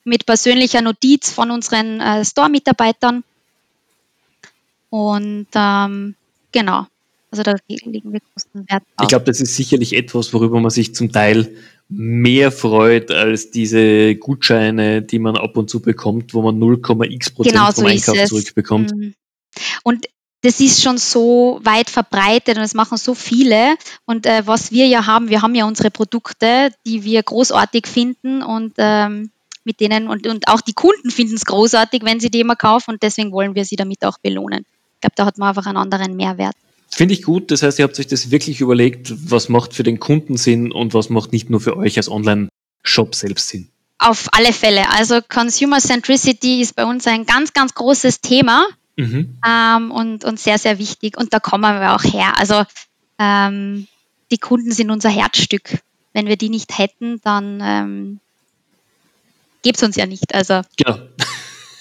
Mit 0.03 0.25
persönlicher 0.25 0.81
Notiz 0.81 1.29
von 1.29 1.51
unseren 1.51 1.99
äh, 1.99 2.25
Store-Mitarbeitern. 2.25 3.23
Und 4.89 5.47
ähm, 5.53 6.15
genau, 6.51 6.87
also 7.29 7.43
da 7.43 7.55
liegen 7.67 8.11
wir 8.11 8.19
großen 8.19 8.69
Wert 8.69 8.83
auf. 8.97 9.03
Ich 9.03 9.07
glaube, 9.09 9.25
das 9.25 9.39
ist 9.39 9.55
sicherlich 9.55 9.93
etwas, 9.93 10.33
worüber 10.33 10.59
man 10.59 10.71
sich 10.71 10.93
zum 10.95 11.11
Teil 11.11 11.55
mehr 11.91 12.51
freut 12.51 13.11
als 13.11 13.51
diese 13.51 14.15
Gutscheine, 14.15 15.01
die 15.01 15.19
man 15.19 15.35
ab 15.35 15.57
und 15.57 15.69
zu 15.69 15.81
bekommt, 15.81 16.33
wo 16.33 16.41
man 16.41 16.57
0,x 16.57 17.31
Prozent 17.31 17.53
genau 17.53 17.71
vom 17.71 17.83
so 17.83 17.85
Einkauf 17.85 18.23
zurückbekommt. 18.25 18.95
Mhm. 18.95 19.13
Und 19.83 20.05
das 20.41 20.59
ist 20.59 20.81
schon 20.81 20.97
so 20.97 21.59
weit 21.63 21.89
verbreitet 21.89 22.55
und 22.55 22.63
das 22.63 22.73
machen 22.73 22.97
so 22.97 23.13
viele. 23.13 23.75
Und 24.05 24.25
äh, 24.25 24.47
was 24.47 24.71
wir 24.71 24.87
ja 24.87 25.05
haben, 25.05 25.29
wir 25.29 25.41
haben 25.41 25.53
ja 25.53 25.65
unsere 25.65 25.91
Produkte, 25.91 26.71
die 26.85 27.03
wir 27.03 27.21
großartig 27.21 27.85
finden 27.85 28.41
und 28.41 28.73
ähm, 28.77 29.29
mit 29.63 29.79
denen 29.79 30.07
und, 30.07 30.25
und 30.25 30.47
auch 30.47 30.61
die 30.61 30.73
Kunden 30.73 31.11
finden 31.11 31.35
es 31.35 31.45
großartig, 31.45 32.03
wenn 32.03 32.19
sie 32.19 32.31
die 32.31 32.39
immer 32.39 32.55
kaufen 32.55 32.91
und 32.91 33.03
deswegen 33.03 33.31
wollen 33.31 33.53
wir 33.53 33.65
sie 33.65 33.75
damit 33.75 34.03
auch 34.03 34.17
belohnen. 34.17 34.65
Ich 34.95 35.01
glaube, 35.01 35.13
da 35.15 35.25
hat 35.25 35.37
man 35.37 35.49
einfach 35.49 35.67
einen 35.67 35.77
anderen 35.77 36.15
Mehrwert. 36.15 36.55
Finde 36.93 37.13
ich 37.13 37.23
gut. 37.23 37.51
Das 37.51 37.63
heißt, 37.63 37.79
ihr 37.79 37.83
habt 37.83 37.97
euch 37.99 38.07
das 38.07 38.31
wirklich 38.31 38.61
überlegt, 38.61 39.13
was 39.29 39.49
macht 39.49 39.73
für 39.73 39.83
den 39.83 39.99
Kunden 39.99 40.37
Sinn 40.37 40.71
und 40.71 40.93
was 40.93 41.09
macht 41.09 41.31
nicht 41.31 41.49
nur 41.49 41.61
für 41.61 41.77
euch 41.77 41.97
als 41.97 42.09
Online-Shop 42.09 43.15
selbst 43.15 43.49
Sinn. 43.49 43.69
Auf 43.97 44.27
alle 44.33 44.51
Fälle. 44.51 44.89
Also 44.91 45.19
Consumer 45.27 45.79
Centricity 45.79 46.61
ist 46.61 46.75
bei 46.75 46.85
uns 46.85 47.07
ein 47.07 47.25
ganz, 47.25 47.53
ganz 47.53 47.73
großes 47.73 48.21
Thema 48.21 48.65
mhm. 48.97 49.37
ähm, 49.47 49.91
und, 49.91 50.25
und 50.25 50.39
sehr, 50.39 50.57
sehr 50.57 50.79
wichtig. 50.79 51.17
Und 51.17 51.33
da 51.33 51.39
kommen 51.39 51.79
wir 51.79 51.95
auch 51.95 52.03
her. 52.03 52.37
Also 52.37 52.63
ähm, 53.19 53.87
die 54.31 54.37
Kunden 54.37 54.71
sind 54.71 54.91
unser 54.91 55.09
Herzstück. 55.09 55.79
Wenn 56.13 56.27
wir 56.27 56.35
die 56.35 56.49
nicht 56.49 56.77
hätten, 56.77 57.21
dann 57.23 57.61
ähm, 57.63 58.19
gäbe 59.61 59.77
es 59.77 59.83
uns 59.83 59.95
ja 59.95 60.05
nicht. 60.05 60.33
Also 60.33 60.61
genau. 60.77 60.99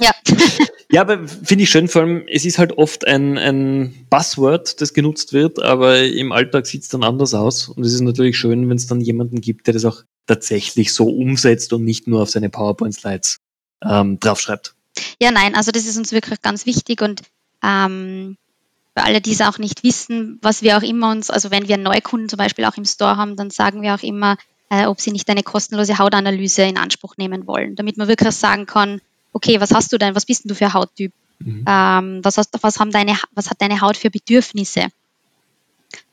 Ja. 0.00 0.12
ja, 0.90 1.02
aber 1.02 1.28
finde 1.28 1.64
ich 1.64 1.70
schön, 1.70 1.88
vor 1.88 2.02
allem, 2.02 2.24
es 2.26 2.44
ist 2.44 2.58
halt 2.58 2.72
oft 2.78 3.06
ein, 3.06 3.36
ein 3.38 4.06
Buzzword, 4.08 4.80
das 4.80 4.94
genutzt 4.94 5.32
wird, 5.32 5.60
aber 5.62 6.02
im 6.02 6.32
Alltag 6.32 6.66
sieht 6.66 6.82
es 6.82 6.88
dann 6.88 7.04
anders 7.04 7.34
aus. 7.34 7.68
Und 7.68 7.84
es 7.84 7.92
ist 7.92 8.00
natürlich 8.00 8.38
schön, 8.38 8.68
wenn 8.68 8.76
es 8.76 8.86
dann 8.86 9.00
jemanden 9.00 9.40
gibt, 9.40 9.66
der 9.66 9.74
das 9.74 9.84
auch 9.84 10.02
tatsächlich 10.26 10.94
so 10.94 11.06
umsetzt 11.06 11.72
und 11.72 11.84
nicht 11.84 12.06
nur 12.06 12.22
auf 12.22 12.30
seine 12.30 12.48
PowerPoint-Slides 12.48 13.38
ähm, 13.84 14.18
draufschreibt. 14.20 14.74
Ja, 15.20 15.30
nein, 15.30 15.54
also 15.54 15.70
das 15.70 15.86
ist 15.86 15.98
uns 15.98 16.12
wirklich 16.12 16.40
ganz 16.42 16.66
wichtig 16.66 17.02
und 17.02 17.22
ähm, 17.62 18.36
für 18.96 19.04
alle, 19.04 19.20
die 19.20 19.32
es 19.32 19.40
auch 19.40 19.58
nicht 19.58 19.84
wissen, 19.84 20.38
was 20.42 20.62
wir 20.62 20.76
auch 20.76 20.82
immer 20.82 21.10
uns, 21.10 21.30
also 21.30 21.50
wenn 21.50 21.68
wir 21.68 21.76
Neukunden 21.76 22.28
zum 22.28 22.38
Beispiel 22.38 22.64
auch 22.64 22.76
im 22.76 22.84
Store 22.84 23.16
haben, 23.16 23.36
dann 23.36 23.50
sagen 23.50 23.82
wir 23.82 23.94
auch 23.94 24.02
immer, 24.02 24.36
äh, 24.70 24.86
ob 24.86 25.00
sie 25.00 25.12
nicht 25.12 25.28
eine 25.28 25.42
kostenlose 25.42 25.98
Hautanalyse 25.98 26.62
in 26.62 26.78
Anspruch 26.78 27.16
nehmen 27.16 27.46
wollen, 27.46 27.76
damit 27.76 27.96
man 27.96 28.08
wirklich 28.08 28.34
sagen 28.34 28.66
kann, 28.66 29.00
okay, 29.32 29.60
was 29.60 29.72
hast 29.72 29.92
du 29.92 29.98
denn, 29.98 30.14
was 30.14 30.26
bist 30.26 30.44
denn 30.44 30.48
du 30.48 30.54
für 30.54 30.72
Hauttyp? 30.72 31.12
Mhm. 31.38 31.64
Ähm, 31.66 32.20
was, 32.22 32.36
hast, 32.36 32.50
was, 32.60 32.78
haben 32.78 32.90
deine, 32.90 33.16
was 33.32 33.50
hat 33.50 33.60
deine 33.60 33.80
Haut 33.80 33.96
für 33.96 34.10
Bedürfnisse? 34.10 34.82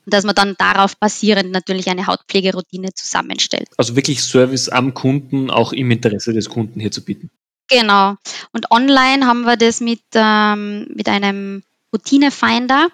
Und 0.05 0.13
dass 0.13 0.23
man 0.23 0.35
dann 0.35 0.55
darauf 0.57 0.95
basierend 0.97 1.51
natürlich 1.51 1.89
eine 1.89 2.07
Hautpflegeroutine 2.07 2.93
zusammenstellt. 2.93 3.67
Also 3.77 3.95
wirklich 3.95 4.23
Service 4.23 4.69
am 4.69 4.93
Kunden, 4.93 5.49
auch 5.49 5.73
im 5.73 5.91
Interesse 5.91 6.33
des 6.33 6.49
Kunden 6.49 6.79
hier 6.79 6.91
zu 6.91 7.03
bieten. 7.03 7.29
Genau. 7.69 8.15
Und 8.53 8.71
online 8.71 9.27
haben 9.27 9.41
wir 9.41 9.57
das 9.57 9.81
mit, 9.81 9.99
ähm, 10.13 10.87
mit 10.95 11.09
einem 11.09 11.63
Routinefinder, 11.91 12.87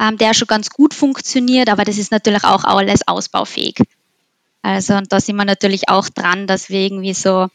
ähm, 0.00 0.16
der 0.16 0.32
schon 0.32 0.48
ganz 0.48 0.70
gut 0.70 0.94
funktioniert, 0.94 1.68
aber 1.68 1.84
das 1.84 1.98
ist 1.98 2.12
natürlich 2.12 2.44
auch 2.44 2.64
alles 2.64 3.06
ausbaufähig. 3.06 3.82
Also 4.62 4.94
und 4.94 5.12
da 5.12 5.20
sind 5.20 5.36
wir 5.36 5.44
natürlich 5.44 5.88
auch 5.88 6.08
dran, 6.08 6.46
dass 6.46 6.70
wir 6.70 6.80
irgendwie 6.80 7.14
so 7.14 7.48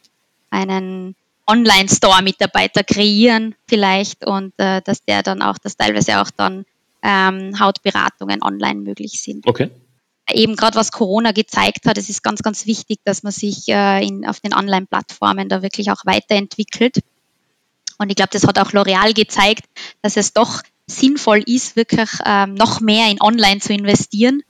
einen 0.50 1.16
Online-Store-Mitarbeiter 1.46 2.84
kreieren 2.84 3.54
vielleicht 3.66 4.26
und 4.26 4.52
äh, 4.58 4.80
dass 4.82 5.04
der 5.04 5.22
dann 5.22 5.42
auch, 5.42 5.58
dass 5.58 5.76
teilweise 5.76 6.20
auch 6.20 6.30
dann 6.30 6.64
ähm, 7.02 7.58
Hautberatungen 7.60 8.42
online 8.42 8.80
möglich 8.80 9.20
sind. 9.20 9.46
Okay. 9.46 9.70
Eben 10.32 10.56
gerade 10.56 10.76
was 10.76 10.90
Corona 10.90 11.32
gezeigt 11.32 11.84
hat, 11.84 11.98
es 11.98 12.08
ist 12.08 12.22
ganz, 12.22 12.42
ganz 12.42 12.64
wichtig, 12.66 12.98
dass 13.04 13.22
man 13.22 13.32
sich 13.32 13.68
äh, 13.68 14.06
in, 14.06 14.26
auf 14.26 14.40
den 14.40 14.54
Online-Plattformen 14.54 15.50
da 15.50 15.60
wirklich 15.60 15.90
auch 15.90 16.06
weiterentwickelt. 16.06 17.00
Und 17.98 18.08
ich 18.08 18.16
glaube, 18.16 18.30
das 18.32 18.46
hat 18.46 18.58
auch 18.58 18.72
L'Oreal 18.72 19.14
gezeigt, 19.14 19.66
dass 20.00 20.16
es 20.16 20.32
doch 20.32 20.62
sinnvoll 20.86 21.42
ist, 21.46 21.76
wirklich 21.76 22.10
ähm, 22.24 22.54
noch 22.54 22.80
mehr 22.80 23.10
in 23.10 23.20
Online 23.20 23.60
zu 23.60 23.74
investieren. 23.74 24.42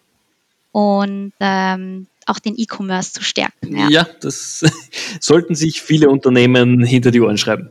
Und 0.70 1.32
ähm, 1.40 2.06
auch 2.26 2.38
den 2.38 2.54
E-Commerce 2.56 3.12
zu 3.12 3.22
stärken. 3.22 3.76
Ja. 3.76 3.88
ja, 3.88 4.08
das 4.20 4.64
sollten 5.20 5.54
sich 5.54 5.82
viele 5.82 6.08
Unternehmen 6.08 6.84
hinter 6.84 7.10
die 7.10 7.20
Ohren 7.20 7.38
schreiben. 7.38 7.70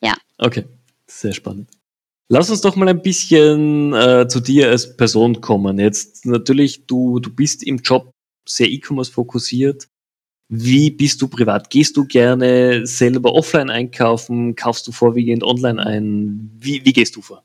Ja. 0.00 0.14
Okay, 0.38 0.64
sehr 1.06 1.32
spannend. 1.32 1.70
Lass 2.28 2.50
uns 2.50 2.62
doch 2.62 2.76
mal 2.76 2.88
ein 2.88 3.02
bisschen 3.02 3.92
äh, 3.92 4.26
zu 4.26 4.40
dir 4.40 4.70
als 4.70 4.96
Person 4.96 5.40
kommen. 5.40 5.78
Jetzt 5.78 6.24
natürlich, 6.24 6.86
du, 6.86 7.20
du 7.20 7.30
bist 7.34 7.62
im 7.62 7.78
Job 7.78 8.10
sehr 8.48 8.70
E-Commerce 8.70 9.12
fokussiert. 9.12 9.88
Wie 10.48 10.90
bist 10.90 11.20
du 11.22 11.28
privat? 11.28 11.70
Gehst 11.70 11.96
du 11.96 12.06
gerne 12.06 12.86
selber 12.86 13.34
offline 13.34 13.70
einkaufen? 13.70 14.54
Kaufst 14.54 14.86
du 14.86 14.92
vorwiegend 14.92 15.44
online 15.44 15.84
ein? 15.84 16.50
Wie, 16.58 16.84
wie 16.84 16.92
gehst 16.92 17.16
du 17.16 17.22
vor? 17.22 17.44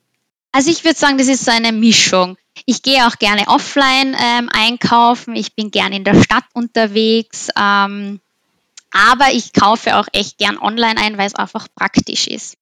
Also 0.52 0.72
ich 0.72 0.84
würde 0.84 0.98
sagen, 0.98 1.18
das 1.18 1.28
ist 1.28 1.46
so 1.46 1.52
eine 1.52 1.72
Mischung. 1.72 2.38
Ich 2.66 2.82
gehe 2.82 3.06
auch 3.06 3.18
gerne 3.20 3.48
offline 3.48 4.16
ähm, 4.20 4.50
einkaufen. 4.52 5.36
Ich 5.36 5.56
bin 5.56 5.72
gerne 5.72 5.96
in 5.96 6.04
der 6.04 6.22
Stadt 6.22 6.46
unterwegs. 6.54 7.50
Ähm, 7.58 8.20
aber 8.92 9.32
ich 9.34 9.54
kaufe 9.54 9.98
auch 9.98 10.08
echt 10.14 10.38
gern 10.38 10.58
online 10.58 11.00
ein, 11.00 11.18
weil 11.18 11.28
es 11.28 11.36
einfach 11.36 11.68
praktisch 11.76 12.28
ist. 12.28 12.58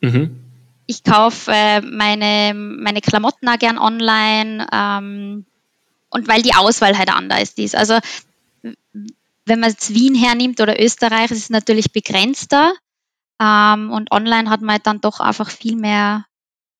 Mhm. 0.00 0.44
Ich 0.86 1.02
kaufe 1.02 1.50
äh, 1.52 1.80
meine, 1.80 2.54
meine 2.54 3.00
Klamotten 3.00 3.48
auch 3.48 3.58
gern 3.58 3.78
online 3.78 4.66
ähm, 4.72 5.46
und 6.10 6.28
weil 6.28 6.42
die 6.42 6.54
Auswahl 6.54 6.98
halt 6.98 7.12
anders 7.12 7.52
ist. 7.52 7.76
Also 7.76 7.98
wenn 9.44 9.60
man 9.60 9.70
jetzt 9.70 9.94
Wien 9.94 10.14
hernimmt 10.14 10.60
oder 10.60 10.80
Österreich, 10.82 11.30
ist 11.30 11.38
es 11.38 11.50
natürlich 11.50 11.92
begrenzter 11.92 12.72
ähm, 13.40 13.90
und 13.90 14.10
online 14.12 14.50
hat 14.50 14.60
man 14.60 14.74
halt 14.74 14.86
dann 14.86 15.00
doch 15.00 15.20
einfach 15.20 15.50
viel 15.50 15.76
mehr, 15.76 16.24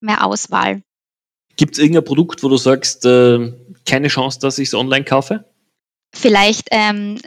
mehr 0.01 0.25
Auswahl. 0.25 0.83
Gibt 1.57 1.75
es 1.75 1.79
irgendein 1.79 2.05
Produkt, 2.05 2.43
wo 2.43 2.49
du 2.49 2.57
sagst, 2.57 3.05
äh, 3.05 3.53
keine 3.87 4.09
Chance, 4.09 4.39
dass 4.41 4.59
ich 4.59 4.69
es 4.69 4.75
online 4.75 5.05
kaufe? 5.05 5.45
Vielleicht 6.13 6.69
ähm, 6.71 7.21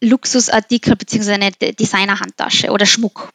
Luxusartikel 0.00 0.96
bzw. 0.96 1.32
eine 1.32 1.50
Designer-Handtasche 1.52 2.70
oder 2.70 2.86
Schmuck. 2.86 3.30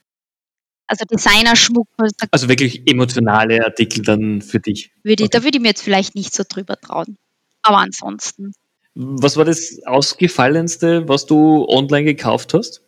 Also 0.88 1.06
Designerschmuck. 1.06 1.88
Also 2.32 2.50
wirklich 2.50 2.88
emotionale 2.88 3.64
Artikel 3.66 4.04
dann 4.04 4.42
für 4.42 4.60
dich. 4.60 4.92
Würde, 5.04 5.24
okay. 5.24 5.30
Da 5.32 5.44
würde 5.44 5.58
ich 5.58 5.62
mir 5.62 5.70
jetzt 5.70 5.82
vielleicht 5.82 6.16
nicht 6.16 6.34
so 6.34 6.44
drüber 6.48 6.80
trauen. 6.80 7.18
Aber 7.62 7.78
ansonsten. 7.78 8.54
Was 8.96 9.38
war 9.38 9.46
das 9.46 9.80
Ausgefallenste, 9.86 11.08
was 11.08 11.26
du 11.26 11.66
online 11.68 12.04
gekauft 12.04 12.54
hast? 12.54 12.82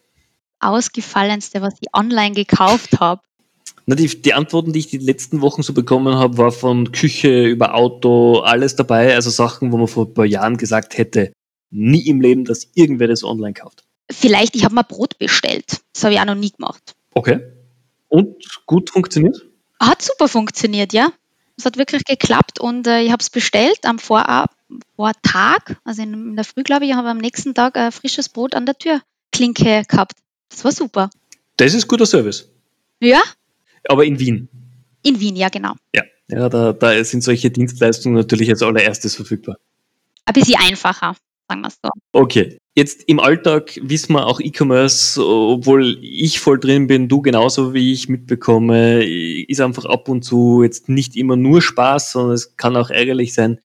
Ausgefallenste, 0.60 1.62
was 1.62 1.74
ich 1.82 1.88
online 1.94 2.36
gekauft 2.36 3.00
habe. 3.00 3.22
Na, 3.88 3.96
die, 3.96 4.08
die 4.08 4.34
Antworten, 4.34 4.74
die 4.74 4.80
ich 4.80 4.88
die 4.88 4.98
letzten 4.98 5.42
Wochen 5.42 5.62
so 5.62 5.74
bekommen 5.74 6.16
habe, 6.16 6.38
war 6.38 6.52
von 6.52 6.92
Küche 6.92 7.46
über 7.46 7.76
Auto, 7.76 8.40
alles 8.40 8.76
dabei. 8.76 9.14
Also 9.14 9.30
Sachen, 9.30 9.72
wo 9.72 9.78
man 9.78 9.88
vor 9.88 10.06
ein 10.08 10.14
paar 10.14 10.26
Jahren 10.26 10.58
gesagt 10.58 10.98
hätte, 10.98 11.32
nie 11.70 12.08
im 12.08 12.20
Leben, 12.20 12.46
dass 12.46 12.68
irgendwer 12.74 13.08
das 13.08 13.24
online 13.24 13.54
kauft. 13.54 13.84
Vielleicht, 14.12 14.56
ich 14.56 14.64
habe 14.66 14.76
mal 14.76 14.84
Brot 14.84 15.18
bestellt. 15.20 15.82
Das 15.94 16.04
habe 16.04 16.14
ich 16.14 16.20
auch 16.20 16.26
noch 16.26 16.36
nie 16.36 16.52
gemacht. 16.52 16.96
Okay. 17.14 17.42
Und 18.08 18.36
gut 18.66 18.90
funktioniert? 18.90 19.46
Hat 19.80 20.02
super 20.02 20.28
funktioniert, 20.28 20.94
ja. 20.94 21.12
Es 21.58 21.66
hat 21.66 21.78
wirklich 21.78 22.06
geklappt 22.06 22.60
und 22.60 22.88
äh, 22.88 23.02
ich 23.02 23.12
habe 23.12 23.22
es 23.22 23.30
bestellt 23.30 23.80
am 23.84 24.00
Vorab, 24.00 24.52
Vortag, 24.96 25.78
also 25.84 26.02
in, 26.02 26.14
in 26.14 26.36
der 26.36 26.44
Früh, 26.44 26.64
glaube 26.64 26.86
ich, 26.86 26.94
habe 26.94 27.10
am 27.10 27.18
nächsten 27.18 27.54
Tag 27.54 27.78
äh, 27.78 27.92
frisches 27.92 28.30
Brot 28.30 28.56
an 28.56 28.66
der 28.66 28.78
Türklinke 28.78 29.84
gehabt. 29.88 30.14
Das 30.50 30.64
war 30.66 30.72
super. 30.72 31.10
Das 31.58 31.74
ist 31.74 31.88
guter 31.88 32.06
Service. 32.06 32.50
Ja, 33.00 33.22
aber 33.90 34.06
in 34.06 34.20
Wien. 34.20 34.50
In 35.04 35.20
Wien, 35.20 35.36
ja, 35.36 35.50
genau. 35.50 35.74
Ja, 35.94 36.04
ja 36.30 36.50
da, 36.50 36.74
da 36.74 37.04
sind 37.04 37.24
solche 37.24 37.50
Dienstleistungen 37.52 38.18
natürlich 38.18 38.50
als 38.50 38.64
allererstes 38.64 39.16
verfügbar. 39.16 39.58
Ein 40.26 40.34
bisschen 40.34 40.60
einfacher, 40.60 41.16
sagen 41.48 41.62
wir 41.62 41.68
es 41.68 41.78
so. 41.84 41.90
Okay. 42.12 42.58
Jetzt 42.78 43.04
im 43.08 43.22
Alltag 43.22 43.80
wissen 43.82 44.14
wir 44.14 44.28
auch 44.28 44.42
E-Commerce, 44.42 45.24
obwohl 45.26 45.98
ich 46.02 46.42
voll 46.42 46.60
drin 46.60 46.88
bin, 46.88 47.08
du 47.08 47.22
genauso 47.22 47.74
wie 47.74 47.94
ich 47.94 48.10
mitbekomme, 48.10 49.06
ist 49.06 49.62
einfach 49.62 49.86
ab 49.86 50.10
und 50.10 50.24
zu 50.24 50.62
jetzt 50.62 50.90
nicht 50.90 51.16
immer 51.16 51.38
nur 51.38 51.62
Spaß, 51.62 52.12
sondern 52.12 52.34
es 52.34 52.58
kann 52.58 52.76
auch 52.76 52.90
ärgerlich 52.90 53.34
sein. 53.34 53.62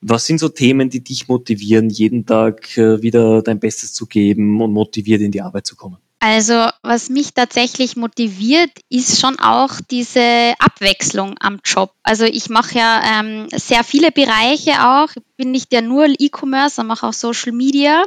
Was 0.00 0.26
sind 0.26 0.40
so 0.40 0.48
Themen, 0.48 0.90
die 0.90 1.04
dich 1.04 1.28
motivieren, 1.28 1.88
jeden 1.88 2.26
Tag 2.26 2.76
äh, 2.76 3.00
wieder 3.00 3.42
dein 3.42 3.60
Bestes 3.60 3.92
zu 3.92 4.06
geben 4.06 4.60
und 4.60 4.72
motiviert 4.72 5.20
in 5.20 5.30
die 5.30 5.40
Arbeit 5.40 5.64
zu 5.64 5.76
kommen? 5.76 5.98
Also 6.24 6.68
was 6.82 7.08
mich 7.08 7.34
tatsächlich 7.34 7.96
motiviert, 7.96 8.70
ist 8.88 9.18
schon 9.18 9.40
auch 9.40 9.80
diese 9.90 10.54
Abwechslung 10.60 11.34
am 11.40 11.58
Job. 11.64 11.92
Also 12.04 12.26
ich 12.26 12.48
mache 12.48 12.78
ja 12.78 13.02
ähm, 13.04 13.48
sehr 13.50 13.82
viele 13.82 14.12
Bereiche 14.12 14.86
auch. 14.86 15.08
Ich 15.16 15.22
bin 15.36 15.50
nicht 15.50 15.72
ja 15.72 15.80
nur 15.80 16.06
E-Commerce, 16.06 16.76
sondern 16.76 16.94
mache 16.94 17.08
auch 17.08 17.12
Social 17.12 17.50
Media 17.50 18.04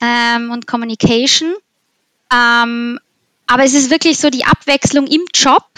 ähm, 0.00 0.50
und 0.50 0.66
Communication. 0.66 1.54
Ähm, 2.34 2.98
aber 3.46 3.62
es 3.62 3.74
ist 3.74 3.90
wirklich 3.90 4.18
so 4.18 4.28
die 4.28 4.44
Abwechslung 4.44 5.06
im 5.06 5.22
Job, 5.32 5.68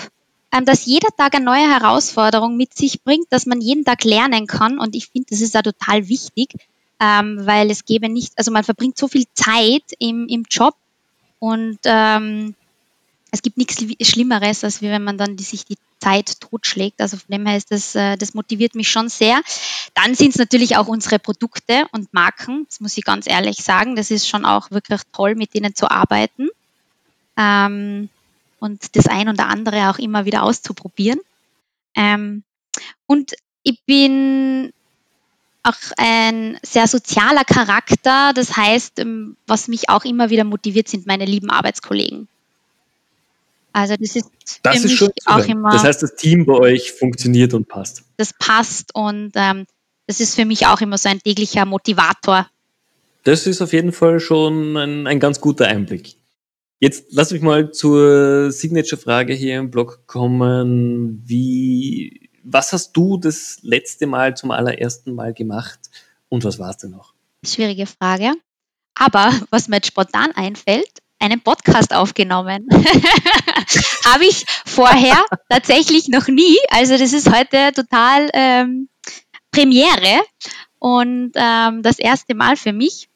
ähm, 0.57 0.65
dass 0.65 0.87
jeder 0.87 1.11
Tag 1.19 1.35
eine 1.35 1.45
neue 1.45 1.71
Herausforderung 1.71 2.57
mit 2.57 2.73
sich 2.75 3.03
bringt, 3.03 3.27
dass 3.29 3.45
man 3.45 3.61
jeden 3.61 3.85
Tag 3.85 4.05
lernen 4.05 4.47
kann. 4.47 4.79
Und 4.79 4.97
ich 4.97 5.09
finde, 5.09 5.27
das 5.29 5.43
ist 5.43 5.53
ja 5.53 5.61
total 5.61 6.09
wichtig, 6.09 6.55
ähm, 6.99 7.41
weil 7.45 7.71
es 7.71 7.85
gäbe 7.85 8.09
nicht, 8.09 8.33
also 8.39 8.51
man 8.53 8.65
verbringt 8.65 8.97
so 8.97 9.07
viel 9.07 9.27
Zeit 9.35 9.85
im, 9.99 10.29
im 10.29 10.45
Job 10.49 10.77
und 11.43 11.81
ähm, 11.87 12.55
es 13.33 13.43
gibt 13.43 13.57
nichts 13.57 13.85
Schlimmeres, 14.01 14.63
als 14.63 14.81
wenn 14.81 15.03
man 15.03 15.19
dann 15.19 15.35
die, 15.37 15.43
sich 15.43 15.65
die 15.65 15.77
Zeit 15.99 16.41
totschlägt. 16.41 17.01
Also 17.01 17.17
von 17.17 17.33
dem 17.33 17.45
her 17.47 17.57
ist 17.57 17.73
das, 17.73 17.97
äh, 17.97 18.17
das 18.17 18.35
motiviert 18.35 18.77
mich 18.77 18.89
schon 18.89 19.09
sehr. 19.09 19.41
Dann 19.95 20.15
sind 20.15 20.31
es 20.31 20.37
natürlich 20.37 20.77
auch 20.77 20.87
unsere 20.87 21.19
Produkte 21.19 21.89
und 21.91 22.15
Marken. 22.15 22.65
Das 22.69 22.79
muss 22.79 22.97
ich 22.97 23.03
ganz 23.03 23.27
ehrlich 23.27 23.57
sagen. 23.57 23.97
Das 23.97 24.13
ist 24.13 24.29
schon 24.29 24.45
auch 24.45 24.71
wirklich 24.71 25.01
toll, 25.13 25.35
mit 25.35 25.53
denen 25.53 25.75
zu 25.75 25.91
arbeiten. 25.91 26.49
Ähm, 27.37 28.09
und 28.61 28.95
das 28.95 29.09
ein 29.09 29.29
oder 29.29 29.49
andere 29.49 29.91
auch 29.91 29.99
immer 29.99 30.25
wieder 30.25 30.45
auszuprobieren. 30.45 31.19
Ähm, 31.97 32.45
und 33.07 33.33
ich 33.65 33.83
bin 33.85 34.73
auch 35.63 35.75
ein 35.97 36.59
sehr 36.63 36.87
sozialer 36.89 37.45
Charakter. 37.45 38.33
Das 38.35 38.57
heißt, 38.57 38.99
ähm, 38.99 39.37
was 39.47 39.69
mich 39.69 39.89
auch 39.89 40.05
immer 40.05 40.31
wieder 40.31 40.45
motiviert, 40.45 40.89
sind 40.89 41.07
meine 41.07 41.25
lieben 41.25 41.51
Arbeitskollegen. 41.51 42.29
Also 43.73 43.97
das 43.97 44.17
ist 44.17 44.31
das 44.63 44.81
für 44.81 44.87
ist 44.87 45.01
mich 45.01 45.27
auch 45.27 45.47
immer. 45.47 45.71
Das 45.71 45.85
heißt, 45.85 46.03
das 46.03 46.15
Team 46.15 46.45
bei 46.45 46.55
euch 46.55 46.93
funktioniert 46.93 47.55
und 47.55 47.69
passt. 47.69 48.03
Das 48.17 48.35
passt 48.35 48.95
und 48.95 49.33
ähm, 49.35 49.67
das 50.07 50.21
ist 50.21 50.35
für 50.35 50.45
mich 50.45 50.67
auch 50.67 50.81
immer 50.81 50.99
so 50.99 51.09
ein 51.09 51.21
täglicher 51.21 51.65
Motivator. 51.65 52.47
Das 53.25 53.47
ist 53.47 53.63
auf 53.63 53.73
jeden 53.73 53.93
Fall 53.93 54.21
schon 54.21 54.77
ein, 54.77 55.07
ein 55.07 55.21
ganz 55.21 55.41
guter 55.41 55.69
Einblick. 55.69 56.17
Jetzt 56.81 57.07
lass 57.11 57.31
mich 57.31 57.41
mal 57.41 57.71
zur 57.71 58.51
Signature-Frage 58.51 59.33
hier 59.35 59.59
im 59.59 59.71
Blog 59.71 60.01
kommen. 60.07 61.23
Wie, 61.25 62.22
was 62.43 62.73
hast 62.73 62.93
du 62.93 63.17
das 63.17 63.59
letzte 63.63 64.07
Mal 64.07 64.37
zum 64.37 64.51
allerersten 64.51 65.15
Mal 65.15 65.33
gemacht 65.33 65.79
und 66.29 66.45
was 66.45 66.59
war 66.59 66.71
es 66.71 66.79
denn 66.79 66.91
noch? 66.91 67.15
Schwierige 67.45 67.87
Frage. 67.87 68.33
Aber 68.95 69.33
was 69.51 69.69
mir 69.69 69.77
jetzt 69.77 69.89
spontan 69.89 70.33
einfällt, 70.33 71.03
einen 71.23 71.41
Podcast 71.41 71.95
aufgenommen. 71.95 72.67
Habe 74.05 74.25
ich 74.25 74.45
vorher 74.67 75.25
tatsächlich 75.49 76.09
noch 76.09 76.27
nie. 76.27 76.57
Also 76.71 76.99
das 76.99 77.13
ist 77.13 77.33
heute 77.33 77.73
total 77.73 78.29
ähm, 78.35 78.89
Premiere 79.53 80.21
und 80.79 81.33
ähm, 81.37 81.83
das 81.83 81.99
erste 82.01 82.35
Mal 82.35 82.57
für 82.57 82.73
mich. 82.73 83.09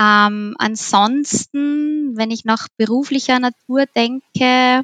Ähm, 0.00 0.56
ansonsten, 0.58 2.16
wenn 2.16 2.30
ich 2.30 2.46
nach 2.46 2.68
beruflicher 2.78 3.38
Natur 3.38 3.84
denke, 3.94 4.82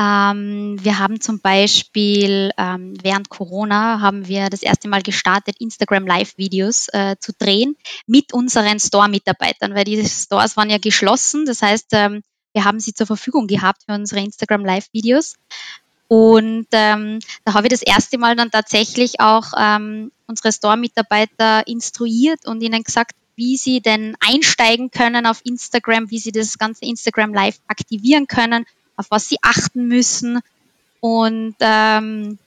ähm, 0.00 0.78
wir 0.82 0.98
haben 0.98 1.20
zum 1.20 1.40
Beispiel 1.40 2.52
ähm, 2.56 2.94
während 3.02 3.28
Corona 3.28 4.00
haben 4.00 4.26
wir 4.28 4.48
das 4.48 4.62
erste 4.62 4.88
Mal 4.88 5.02
gestartet, 5.02 5.56
Instagram 5.60 6.06
Live-Videos 6.06 6.88
äh, 6.94 7.16
zu 7.20 7.32
drehen 7.38 7.76
mit 8.06 8.32
unseren 8.32 8.80
Store-Mitarbeitern, 8.80 9.74
weil 9.74 9.84
die 9.84 10.02
Stores 10.06 10.56
waren 10.56 10.70
ja 10.70 10.78
geschlossen. 10.78 11.44
Das 11.44 11.60
heißt, 11.60 11.88
ähm, 11.92 12.22
wir 12.54 12.64
haben 12.64 12.80
sie 12.80 12.94
zur 12.94 13.06
Verfügung 13.06 13.46
gehabt 13.46 13.82
für 13.86 13.94
unsere 13.94 14.22
Instagram 14.22 14.64
Live-Videos. 14.64 15.36
Und 16.08 16.68
ähm, 16.72 17.18
da 17.44 17.52
habe 17.52 17.66
ich 17.66 17.72
das 17.72 17.82
erste 17.82 18.16
Mal 18.16 18.36
dann 18.36 18.50
tatsächlich 18.50 19.20
auch 19.20 19.52
ähm, 19.58 20.12
unsere 20.26 20.50
Store-Mitarbeiter 20.50 21.66
instruiert 21.66 22.46
und 22.46 22.62
ihnen 22.62 22.82
gesagt, 22.84 23.16
wie 23.36 23.58
sie 23.58 23.80
denn 23.80 24.16
einsteigen 24.20 24.90
können 24.90 25.26
auf 25.26 25.42
Instagram, 25.44 26.10
wie 26.10 26.18
sie 26.18 26.32
das 26.32 26.56
ganze 26.56 26.86
Instagram 26.86 27.34
Live 27.34 27.58
aktivieren 27.68 28.26
können 28.26 28.64
auf 29.00 29.10
was 29.10 29.28
sie 29.28 29.38
achten 29.42 29.88
müssen. 29.88 30.40
Und, 31.00 31.56
ähm, 31.60 32.38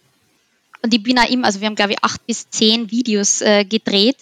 und 0.81 0.93
ich 0.93 1.03
bin 1.03 1.19
auch 1.19 1.29
immer, 1.29 1.47
also 1.47 1.59
wir 1.59 1.67
haben 1.67 1.75
glaube 1.75 1.93
ich 1.93 2.03
acht 2.03 2.25
bis 2.25 2.49
zehn 2.49 2.91
Videos 2.91 3.41
äh, 3.41 3.65
gedreht 3.65 4.19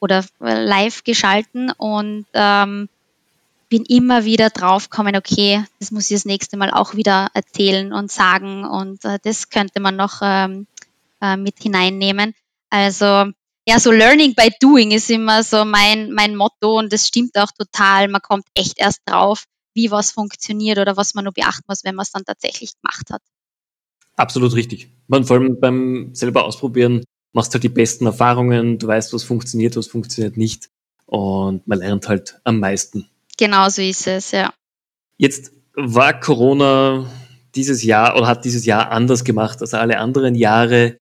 oder 0.00 0.24
äh, 0.40 0.64
live 0.64 1.02
geschalten 1.04 1.70
und 1.72 2.26
ähm, 2.34 2.88
bin 3.68 3.84
immer 3.84 4.24
wieder 4.24 4.50
draufgekommen, 4.50 5.16
okay, 5.16 5.64
das 5.78 5.92
muss 5.92 6.10
ich 6.10 6.16
das 6.16 6.24
nächste 6.24 6.56
Mal 6.56 6.70
auch 6.70 6.94
wieder 6.94 7.28
erzählen 7.34 7.92
und 7.92 8.10
sagen 8.10 8.64
und 8.64 9.04
äh, 9.04 9.18
das 9.22 9.48
könnte 9.48 9.80
man 9.80 9.96
noch 9.96 10.20
ähm, 10.22 10.66
äh, 11.22 11.36
mit 11.36 11.62
hineinnehmen. 11.62 12.34
Also 12.68 13.30
ja, 13.66 13.78
so 13.78 13.92
Learning 13.92 14.34
by 14.34 14.50
Doing 14.60 14.90
ist 14.90 15.10
immer 15.10 15.44
so 15.44 15.64
mein, 15.64 16.10
mein 16.12 16.34
Motto 16.34 16.78
und 16.78 16.92
das 16.92 17.06
stimmt 17.06 17.38
auch 17.38 17.52
total. 17.52 18.08
Man 18.08 18.20
kommt 18.20 18.46
echt 18.54 18.78
erst 18.78 19.02
drauf, 19.06 19.44
wie 19.74 19.90
was 19.90 20.10
funktioniert 20.10 20.78
oder 20.78 20.96
was 20.96 21.14
man 21.14 21.24
nur 21.24 21.32
beachten 21.32 21.64
muss, 21.68 21.84
wenn 21.84 21.94
man 21.94 22.04
es 22.04 22.12
dann 22.12 22.24
tatsächlich 22.24 22.72
gemacht 22.80 23.10
hat. 23.10 23.22
Absolut 24.16 24.54
richtig. 24.54 24.90
Man, 25.06 25.24
vor 25.24 25.36
allem 25.36 25.58
beim 25.60 26.14
selber 26.14 26.44
ausprobieren 26.44 27.04
machst 27.32 27.54
halt 27.54 27.62
die 27.62 27.68
besten 27.68 28.06
Erfahrungen, 28.06 28.78
du 28.78 28.86
weißt, 28.86 29.12
was 29.12 29.22
funktioniert, 29.22 29.76
was 29.76 29.86
funktioniert 29.86 30.36
nicht 30.36 30.68
und 31.06 31.66
man 31.66 31.78
lernt 31.78 32.08
halt 32.08 32.40
am 32.44 32.58
meisten. 32.58 33.08
Genau 33.38 33.68
so 33.68 33.82
ist 33.82 34.06
es, 34.06 34.32
ja. 34.32 34.52
Jetzt 35.16 35.52
war 35.74 36.18
Corona 36.18 37.10
dieses 37.54 37.82
Jahr 37.82 38.16
oder 38.16 38.26
hat 38.26 38.44
dieses 38.44 38.66
Jahr 38.66 38.90
anders 38.90 39.24
gemacht 39.24 39.60
als 39.60 39.74
alle 39.74 39.98
anderen 39.98 40.34
Jahre 40.34 40.98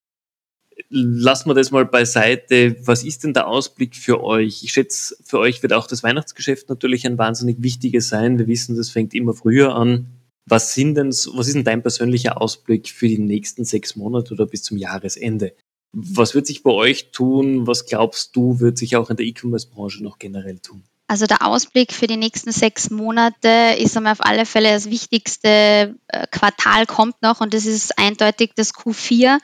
lassen 0.89 1.49
wir 1.49 1.54
das 1.54 1.71
mal 1.71 1.86
beiseite. 1.86 2.75
Was 2.86 3.04
ist 3.04 3.23
denn 3.23 3.34
der 3.34 3.47
Ausblick 3.47 3.95
für 3.95 4.23
euch? 4.23 4.63
Ich 4.63 4.71
schätze, 4.71 5.15
für 5.23 5.39
euch 5.39 5.62
wird 5.62 5.73
auch 5.73 5.88
das 5.88 6.04
Weihnachtsgeschäft 6.04 6.69
natürlich 6.69 7.06
ein 7.06 7.17
wahnsinnig 7.17 7.58
wichtiges 7.62 8.10
sein. 8.10 8.39
Wir 8.39 8.47
wissen, 8.47 8.75
das 8.75 8.89
fängt 8.89 9.13
immer 9.13 9.34
früher 9.34 9.75
an. 9.75 10.08
Was 10.45 10.73
sind 10.73 10.95
denn, 10.95 11.10
was 11.10 11.47
ist 11.47 11.56
denn 11.56 11.63
dein 11.63 11.84
persönlicher 11.84 12.41
Ausblick 12.41 12.89
für 12.89 13.08
die 13.08 13.19
nächsten 13.19 13.65
sechs 13.65 13.95
Monate 13.95 14.34
oder 14.34 14.47
bis 14.47 14.63
zum 14.63 14.78
Jahresende? 14.78 15.54
Was 15.91 16.34
wird 16.34 16.47
sich 16.47 16.63
bei 16.63 16.71
euch 16.71 17.12
tun? 17.12 17.67
Was 17.67 17.86
glaubst 17.86 18.36
du, 18.36 18.60
wird 18.60 18.78
sich 18.78 18.95
auch 18.95 19.12
in 19.12 19.17
der 19.17 19.25
E-Commerce-Branche 19.28 20.04
noch 20.04 20.17
generell 20.17 20.60
tun? 20.60 20.84
Also 21.08 21.25
der 21.25 21.45
Ausblick 21.45 21.91
für 21.91 22.06
die 22.06 22.17
nächsten 22.17 22.52
sechs 22.52 22.91
Monate 22.91 23.75
ist 23.80 23.97
einmal 23.97 24.13
auf 24.13 24.23
alle 24.23 24.45
Fälle 24.45 24.69
das 24.69 24.91
wichtigste 24.91 25.95
äh, 26.08 26.28
Quartal 26.30 26.86
kommt 26.86 27.19
noch 27.23 27.41
und 27.41 27.56
das 27.56 27.65
ist 27.65 27.97
eindeutig 27.97 28.52
das 28.56 28.75
Q4. 28.75 29.39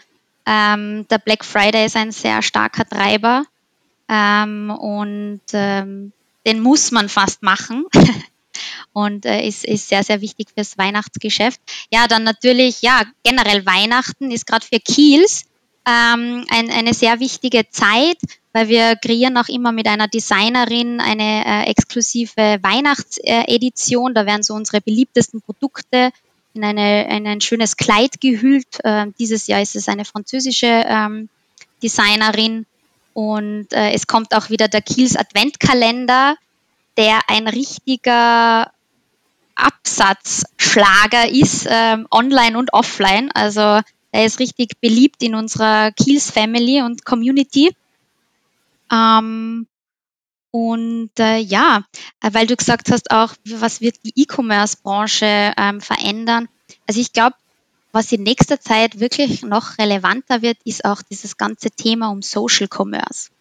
Ähm, 0.46 1.08
der 1.10 1.18
Black 1.18 1.44
Friday 1.44 1.86
ist 1.86 1.96
ein 1.96 2.12
sehr 2.12 2.42
starker 2.42 2.86
Treiber 2.86 3.46
ähm, 4.08 4.70
und 4.70 5.42
ähm, 5.54 6.12
den 6.46 6.60
muss 6.62 6.92
man 6.92 7.10
fast 7.10 7.42
machen. 7.42 7.86
und 8.94 9.26
äh, 9.26 9.46
ist, 9.46 9.66
ist 9.66 9.90
sehr, 9.90 10.04
sehr 10.04 10.22
wichtig 10.22 10.48
fürs 10.56 10.78
Weihnachtsgeschäft. 10.78 11.60
Ja, 11.92 12.08
dann 12.08 12.24
natürlich, 12.24 12.82
ja, 12.82 13.04
generell 13.24 13.66
Weihnachten 13.66 14.32
ist 14.32 14.48
gerade 14.48 14.66
für 14.66 14.80
Kiels 14.80 15.46
ähm, 15.86 16.46
ein, 16.50 16.70
eine 16.72 16.94
sehr 16.94 17.20
wichtige 17.20 17.70
Zeit, 17.70 18.18
weil 18.54 18.70
wir 18.70 18.96
kreieren 18.96 19.38
auch 19.38 19.50
immer 19.50 19.72
mit 19.72 19.88
einer 19.88 20.08
Designerin 20.08 21.00
eine 21.02 21.46
äh, 21.46 21.70
exklusive 21.70 22.60
Weihnachtsedition. 22.62 24.14
Da 24.14 24.26
werden 24.26 24.44
so 24.44 24.54
unsere 24.54 24.82
beliebtesten 24.82 25.42
Produkte 25.42 26.12
in, 26.56 26.64
eine, 26.64 27.08
in 27.16 27.28
ein 27.28 27.42
schönes 27.42 27.78
Kleid 27.78 28.22
gehüllt. 28.22 28.84
Äh, 28.84 29.08
dieses 29.20 29.48
Jahr 29.48 29.62
ist 29.62 29.76
es 29.76 29.90
eine 29.90 30.06
französische 30.06 30.84
ähm, 30.88 31.30
Designerin. 31.84 32.66
Und 33.14 33.72
äh, 33.74 33.92
es 33.92 34.08
kommt 34.08 34.34
auch 34.34 34.50
wieder 34.50 34.68
der 34.68 34.82
Kiels 34.82 35.16
Adventkalender, 35.16 36.36
der 36.98 37.20
ein 37.28 37.48
richtiger 37.48 38.72
Absatzschlager 39.56 41.30
ist, 41.30 41.68
ähm, 41.70 42.08
online 42.12 42.58
und 42.58 42.74
offline. 42.74 43.32
Also 43.34 43.82
er 44.12 44.26
ist 44.26 44.40
richtig 44.40 44.80
beliebt 44.82 45.24
in 45.24 45.36
unserer 45.36 45.92
Kiels 45.92 46.32
Family 46.32 46.82
und 46.82 47.06
Community. 47.06 47.76
Ähm, 48.92 49.68
und 50.56 51.10
äh, 51.20 51.40
ja, 51.40 51.84
äh, 52.22 52.30
weil 52.32 52.48
du 52.48 52.56
gesagt 52.56 52.90
hast 52.90 53.12
auch, 53.12 53.34
was 53.44 53.82
wird 53.82 53.98
die 54.06 54.14
E-Commerce-Branche 54.16 55.54
ähm, 55.58 55.82
verändern? 55.82 56.48
Also 56.88 57.02
ich 57.02 57.12
glaube, 57.12 57.36
was 57.92 58.10
in 58.14 58.24
nächster 58.24 58.62
Zeit 58.62 59.02
wirklich 59.02 59.42
noch 59.42 59.78
relevanter 59.78 60.42
wird, 60.42 60.58
ist 60.64 60.86
auch 60.86 61.02
dieses 61.02 61.36
ganze 61.36 61.72
Thema 61.72 62.08
um 62.08 62.22
Social 62.22 62.70
Commerce. 62.74 63.32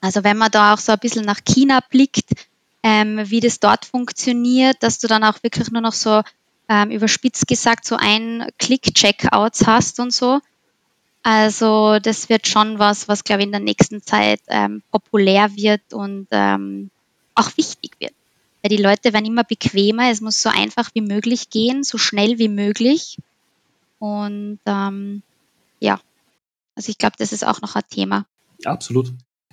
Also 0.00 0.22
wenn 0.22 0.36
man 0.36 0.52
da 0.52 0.74
auch 0.74 0.78
so 0.78 0.92
ein 0.92 1.00
bisschen 1.00 1.24
nach 1.24 1.40
China 1.44 1.80
blickt, 1.90 2.46
ähm, 2.84 3.18
wie 3.28 3.40
das 3.40 3.58
dort 3.58 3.84
funktioniert, 3.84 4.84
dass 4.84 5.00
du 5.00 5.08
dann 5.08 5.24
auch 5.24 5.42
wirklich 5.42 5.72
nur 5.72 5.82
noch 5.82 5.94
so 5.94 6.22
ähm, 6.68 6.92
überspitzt 6.92 7.48
gesagt 7.48 7.86
so 7.86 7.96
ein 7.96 8.46
Klick-Checkouts 8.60 9.66
hast 9.66 9.98
und 9.98 10.12
so. 10.12 10.38
Also 11.24 11.98
das 12.00 12.28
wird 12.28 12.46
schon 12.46 12.78
was, 12.78 13.08
was 13.08 13.24
glaube 13.24 13.40
ich 13.40 13.46
in 13.46 13.52
der 13.52 13.60
nächsten 13.60 14.02
Zeit 14.02 14.40
ähm, 14.46 14.82
populär 14.92 15.56
wird 15.56 15.94
und 15.94 16.28
ähm, 16.30 16.90
auch 17.34 17.56
wichtig 17.56 17.92
wird. 17.98 18.12
Weil 18.62 18.76
die 18.76 18.82
Leute 18.82 19.14
werden 19.14 19.24
immer 19.24 19.42
bequemer, 19.42 20.10
es 20.10 20.20
muss 20.20 20.42
so 20.42 20.50
einfach 20.50 20.90
wie 20.92 21.00
möglich 21.00 21.48
gehen, 21.48 21.82
so 21.82 21.96
schnell 21.96 22.38
wie 22.38 22.48
möglich. 22.48 23.16
Und 23.98 24.58
ähm, 24.66 25.22
ja, 25.80 25.98
also 26.74 26.90
ich 26.90 26.98
glaube, 26.98 27.16
das 27.18 27.32
ist 27.32 27.46
auch 27.46 27.62
noch 27.62 27.74
ein 27.74 27.82
Thema. 27.88 28.26
Absolut. 28.66 29.10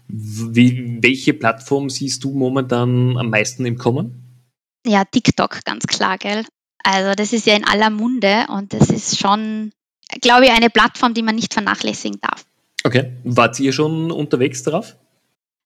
Wie, 0.10 1.02
welche 1.02 1.34
Plattform 1.34 1.90
siehst 1.90 2.26
du 2.26 2.32
momentan 2.32 3.18
am 3.18 3.30
meisten 3.30 3.66
im 3.66 3.78
Kommen? 3.78 4.44
Ja, 4.86 5.06
TikTok, 5.06 5.64
ganz 5.64 5.88
klar, 5.88 6.18
gell? 6.18 6.46
Also 6.84 7.16
das 7.16 7.32
ist 7.32 7.46
ja 7.46 7.56
in 7.56 7.64
aller 7.64 7.90
Munde 7.90 8.48
und 8.50 8.74
das 8.74 8.90
ist 8.90 9.18
schon 9.18 9.72
glaube 10.22 10.46
ich, 10.46 10.52
eine 10.52 10.70
Plattform, 10.70 11.14
die 11.14 11.24
man 11.24 11.36
nicht 11.36 11.54
vernachlässigen 11.54 12.20
darf. 12.22 12.46
Okay. 12.84 13.12
Wart 13.24 13.60
ihr 13.60 13.74
schon 13.74 14.12
unterwegs 14.12 14.64
darauf? 14.64 14.96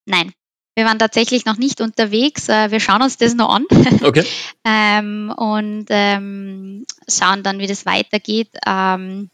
Nein. 0.05 0.34
Wir 0.75 0.84
waren 0.84 0.99
tatsächlich 0.99 1.45
noch 1.45 1.58
nicht 1.58 1.79
unterwegs. 1.79 2.49
Äh, 2.49 2.69
wir 2.69 2.81
schauen 2.81 3.01
uns 3.01 3.17
das 3.17 3.34
noch 3.34 3.49
an. 3.49 3.65
Okay. 4.03 4.25
ähm, 4.65 5.34
und 5.36 5.86
ähm, 5.89 6.86
schauen 7.08 7.43
dann, 7.43 7.60
wie 7.60 7.67
das 7.67 7.86
weitergeht. 7.86 8.49
Ähm, 8.67 9.29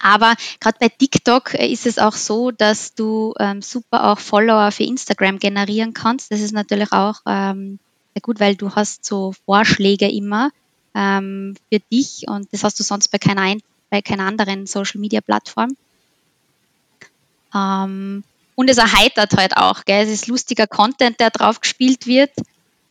aber 0.00 0.34
gerade 0.60 0.78
bei 0.80 0.88
TikTok 0.88 1.54
ist 1.54 1.86
es 1.86 1.98
auch 1.98 2.14
so, 2.14 2.50
dass 2.50 2.94
du 2.94 3.34
ähm, 3.38 3.62
super 3.62 4.10
auch 4.10 4.18
Follower 4.18 4.70
für 4.72 4.84
Instagram 4.84 5.38
generieren 5.38 5.94
kannst. 5.94 6.30
Das 6.30 6.40
ist 6.40 6.52
natürlich 6.52 6.92
auch 6.92 7.20
ähm, 7.26 7.78
sehr 8.14 8.22
gut, 8.22 8.40
weil 8.40 8.56
du 8.56 8.74
hast 8.74 9.04
so 9.04 9.34
Vorschläge 9.44 10.10
immer 10.10 10.50
ähm, 10.94 11.54
für 11.70 11.80
dich 11.92 12.24
und 12.26 12.52
das 12.52 12.64
hast 12.64 12.78
du 12.78 12.82
sonst 12.82 13.08
bei 13.08 13.18
keiner 13.18 13.42
bei 13.90 14.02
keiner 14.02 14.26
anderen 14.26 14.66
Social 14.66 15.00
Media 15.00 15.20
Plattform. 15.20 15.76
Ähm, 17.54 18.24
und 18.56 18.70
es 18.70 18.78
erheitert 18.78 19.36
halt 19.36 19.56
auch. 19.56 19.84
Gell? 19.84 20.04
Es 20.04 20.10
ist 20.10 20.28
lustiger 20.28 20.66
Content, 20.66 21.20
der 21.20 21.30
drauf 21.30 21.60
gespielt 21.60 22.06
wird, 22.06 22.30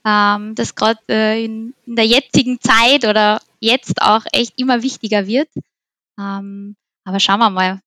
ähm, 0.06 0.56
das 0.56 0.76
gerade 0.76 1.00
äh, 1.10 1.44
in, 1.44 1.74
in, 1.86 1.96
der 1.96 2.06
jetzigen 2.06 2.60
Zeit 2.60 3.06
oder 3.06 3.42
jetzt 3.60 4.02
auch 4.02 4.26
echt 4.32 4.54
immer 4.58 4.84
wichtiger 4.84 5.28
wird. 5.28 5.50
Ähm, 6.20 6.76
aber 7.06 7.20
schauen 7.20 7.40
wir 7.40 7.50
mal, 7.50 7.80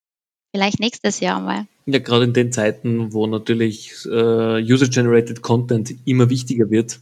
vielleicht 0.55 0.81
nächstes 0.81 1.21
Jahr 1.21 1.41
mal. 1.41 1.67
Ja, 1.87 1.99
gerade 1.99 2.25
in 2.25 2.33
den 2.33 2.53
Zeiten, 2.53 3.13
wo 3.13 3.27
natürlich 3.27 3.93
äh, 4.07 4.63
User-Generated 4.63 5.41
Content 5.43 5.95
immer 6.05 6.29
wichtiger 6.31 6.71
wird, 6.71 7.01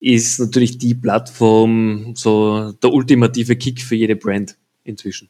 ist 0.00 0.40
natürlich 0.40 0.78
die 0.78 0.94
Plattform 0.94 2.14
so 2.16 2.72
der 2.72 2.92
ultimative 2.92 3.56
Kick 3.56 3.82
für 3.82 3.94
jede 3.94 4.16
Brand 4.16 4.56
inzwischen. 4.84 5.28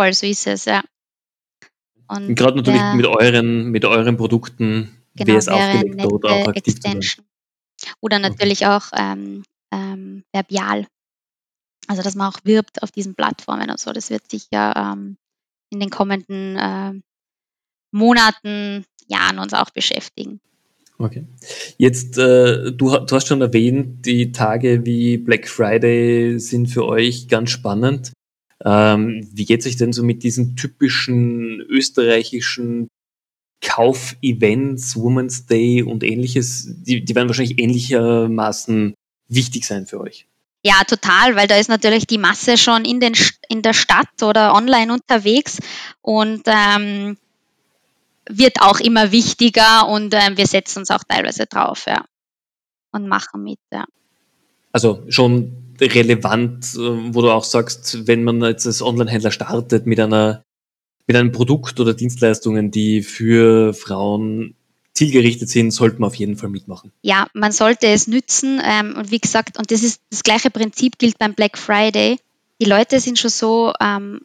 Voll, 0.00 0.14
so 0.14 0.24
ist 0.24 0.46
es, 0.46 0.64
ja. 0.64 0.82
Und 2.08 2.34
gerade 2.34 2.56
natürlich 2.56 2.80
mit 2.94 3.04
euren, 3.04 3.70
mit 3.70 3.84
euren 3.84 4.16
Produkten 4.16 4.96
genau, 5.14 5.26
wäre 5.26 5.38
es 5.38 5.48
aufgelegt, 5.48 6.02
dort 6.02 6.24
auch 6.24 6.48
aktiv 6.48 6.74
Extension. 6.74 7.26
Oder 8.00 8.18
natürlich 8.18 8.64
okay. 8.64 8.66
auch 8.68 8.84
ähm, 8.96 9.42
ähm, 9.70 10.24
verbial. 10.32 10.86
Also, 11.86 12.00
dass 12.00 12.14
man 12.14 12.32
auch 12.32 12.38
wirbt 12.44 12.82
auf 12.82 12.90
diesen 12.92 13.14
Plattformen 13.14 13.70
und 13.70 13.78
so. 13.78 13.92
Das 13.92 14.08
wird 14.08 14.22
sicher 14.30 14.72
ähm, 14.74 15.18
in 15.68 15.80
den 15.80 15.90
kommenden 15.90 16.56
äh, 16.56 16.92
Monaten, 17.92 18.86
Jahren 19.06 19.38
uns 19.38 19.52
auch 19.52 19.68
beschäftigen. 19.68 20.40
Okay. 20.96 21.26
Jetzt, 21.76 22.16
äh, 22.16 22.72
du, 22.72 22.96
du, 22.96 23.16
hast 23.16 23.28
schon 23.28 23.42
erwähnt, 23.42 24.06
die 24.06 24.32
Tage 24.32 24.86
wie 24.86 25.18
Black 25.18 25.46
Friday 25.46 26.38
sind 26.38 26.68
für 26.68 26.86
euch 26.86 27.28
ganz 27.28 27.50
spannend. 27.50 28.12
Ähm, 28.64 29.28
wie 29.32 29.44
geht 29.44 29.60
es 29.60 29.66
euch 29.66 29.76
denn 29.76 29.92
so 29.92 30.02
mit 30.02 30.22
diesen 30.22 30.56
typischen 30.56 31.60
österreichischen 31.60 32.88
Kaufevents, 33.62 34.96
Women's 34.96 35.46
Day 35.46 35.82
und 35.82 36.02
ähnliches? 36.02 36.66
Die, 36.82 37.04
die 37.04 37.14
werden 37.14 37.28
wahrscheinlich 37.28 37.58
ähnlichermaßen 37.58 38.94
wichtig 39.28 39.66
sein 39.66 39.86
für 39.86 40.00
euch. 40.00 40.26
Ja, 40.62 40.82
total, 40.86 41.36
weil 41.36 41.46
da 41.46 41.56
ist 41.56 41.70
natürlich 41.70 42.06
die 42.06 42.18
Masse 42.18 42.58
schon 42.58 42.84
in, 42.84 43.00
den, 43.00 43.14
in 43.48 43.62
der 43.62 43.72
Stadt 43.72 44.22
oder 44.22 44.54
online 44.54 44.92
unterwegs 44.92 45.58
und 46.02 46.42
ähm, 46.46 47.16
wird 48.28 48.60
auch 48.60 48.78
immer 48.80 49.10
wichtiger 49.10 49.88
und 49.88 50.14
ähm, 50.14 50.36
wir 50.36 50.46
setzen 50.46 50.80
uns 50.80 50.90
auch 50.90 51.02
teilweise 51.08 51.46
drauf, 51.46 51.84
ja. 51.86 52.04
Und 52.92 53.08
machen 53.08 53.42
mit, 53.42 53.58
ja. 53.72 53.86
Also 54.72 55.02
schon 55.08 55.59
relevant, 55.80 56.74
äh, 56.74 57.14
wo 57.14 57.22
du 57.22 57.30
auch 57.30 57.44
sagst, 57.44 58.06
wenn 58.06 58.24
man 58.24 58.42
jetzt 58.42 58.66
als 58.66 58.82
Online-Händler 58.82 59.30
startet 59.30 59.86
mit 59.86 60.00
einer 60.00 60.44
mit 61.06 61.16
einem 61.16 61.32
Produkt 61.32 61.80
oder 61.80 61.92
Dienstleistungen, 61.92 62.70
die 62.70 63.02
für 63.02 63.74
Frauen 63.74 64.54
zielgerichtet 64.94 65.48
sind, 65.48 65.72
sollte 65.72 65.98
man 65.98 66.06
auf 66.06 66.14
jeden 66.14 66.36
Fall 66.36 66.50
mitmachen. 66.50 66.92
Ja, 67.02 67.26
man 67.32 67.50
sollte 67.50 67.88
es 67.88 68.06
nützen. 68.06 68.60
Ähm, 68.64 68.94
und 68.96 69.10
wie 69.10 69.18
gesagt, 69.18 69.58
und 69.58 69.72
das 69.72 69.82
ist 69.82 70.02
das 70.10 70.22
gleiche 70.22 70.50
Prinzip 70.50 70.98
gilt 70.98 71.18
beim 71.18 71.34
Black 71.34 71.58
Friday. 71.58 72.18
Die 72.60 72.66
Leute 72.66 73.00
sind 73.00 73.18
schon 73.18 73.30
so 73.30 73.72
ähm, 73.80 74.20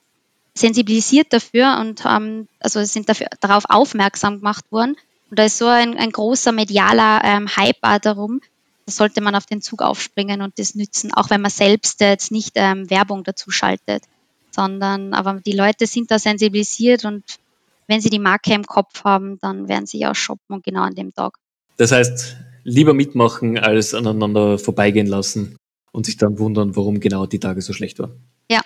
sensibilisiert 0.54 1.34
dafür 1.34 1.78
und 1.80 2.04
haben, 2.04 2.48
also 2.60 2.84
sind 2.84 3.10
dafür, 3.10 3.28
darauf 3.40 3.64
aufmerksam 3.68 4.38
gemacht 4.38 4.66
worden. 4.72 4.96
Und 5.32 5.40
da 5.40 5.46
ist 5.46 5.58
so 5.58 5.66
ein, 5.66 5.98
ein 5.98 6.12
großer 6.12 6.52
medialer 6.52 7.22
ähm, 7.24 7.48
Hype 7.56 7.82
darum, 8.04 8.42
da 8.42 8.46
sollte 8.88 9.22
man 9.22 9.36
auf 9.36 9.46
den 9.46 9.62
Zug 9.62 9.82
aufspringen 9.82 10.42
und 10.42 10.60
das 10.60 10.76
nützen, 10.76 11.14
auch 11.14 11.30
wenn 11.30 11.42
man 11.42 11.52
selbst 11.52 12.02
jetzt 12.02 12.32
nicht 12.32 12.52
ähm, 12.56 12.90
Werbung 12.90 13.24
dazu 13.24 13.52
schaltet, 13.52 14.04
sondern 14.52 15.14
aber 15.14 15.42
die 15.46 15.54
Leute 15.54 15.88
sind 15.88 16.12
da 16.12 16.20
sensibilisiert 16.20 17.06
und 17.06 17.24
wenn 17.88 18.02
sie 18.02 18.10
die 18.10 18.20
Marke 18.20 18.54
im 18.54 18.66
Kopf 18.66 19.04
haben, 19.04 19.40
dann 19.40 19.68
werden 19.68 19.86
sie 19.86 20.06
auch 20.06 20.16
shoppen 20.16 20.56
und 20.56 20.64
genau 20.64 20.82
an 20.82 20.96
dem 20.96 21.14
Tag. 21.14 21.38
Das 21.78 21.92
heißt, 21.92 22.38
lieber 22.64 22.94
mitmachen 22.94 23.58
als 23.58 23.94
aneinander 23.94 24.58
vorbeigehen 24.58 25.08
lassen 25.08 25.58
und 25.92 26.06
sich 26.06 26.18
dann 26.18 26.40
wundern, 26.40 26.76
warum 26.76 27.00
genau 27.00 27.26
die 27.26 27.40
Tage 27.40 27.62
so 27.62 27.74
schlecht 27.74 28.00
waren. 28.00 28.24
Ja, 28.50 28.62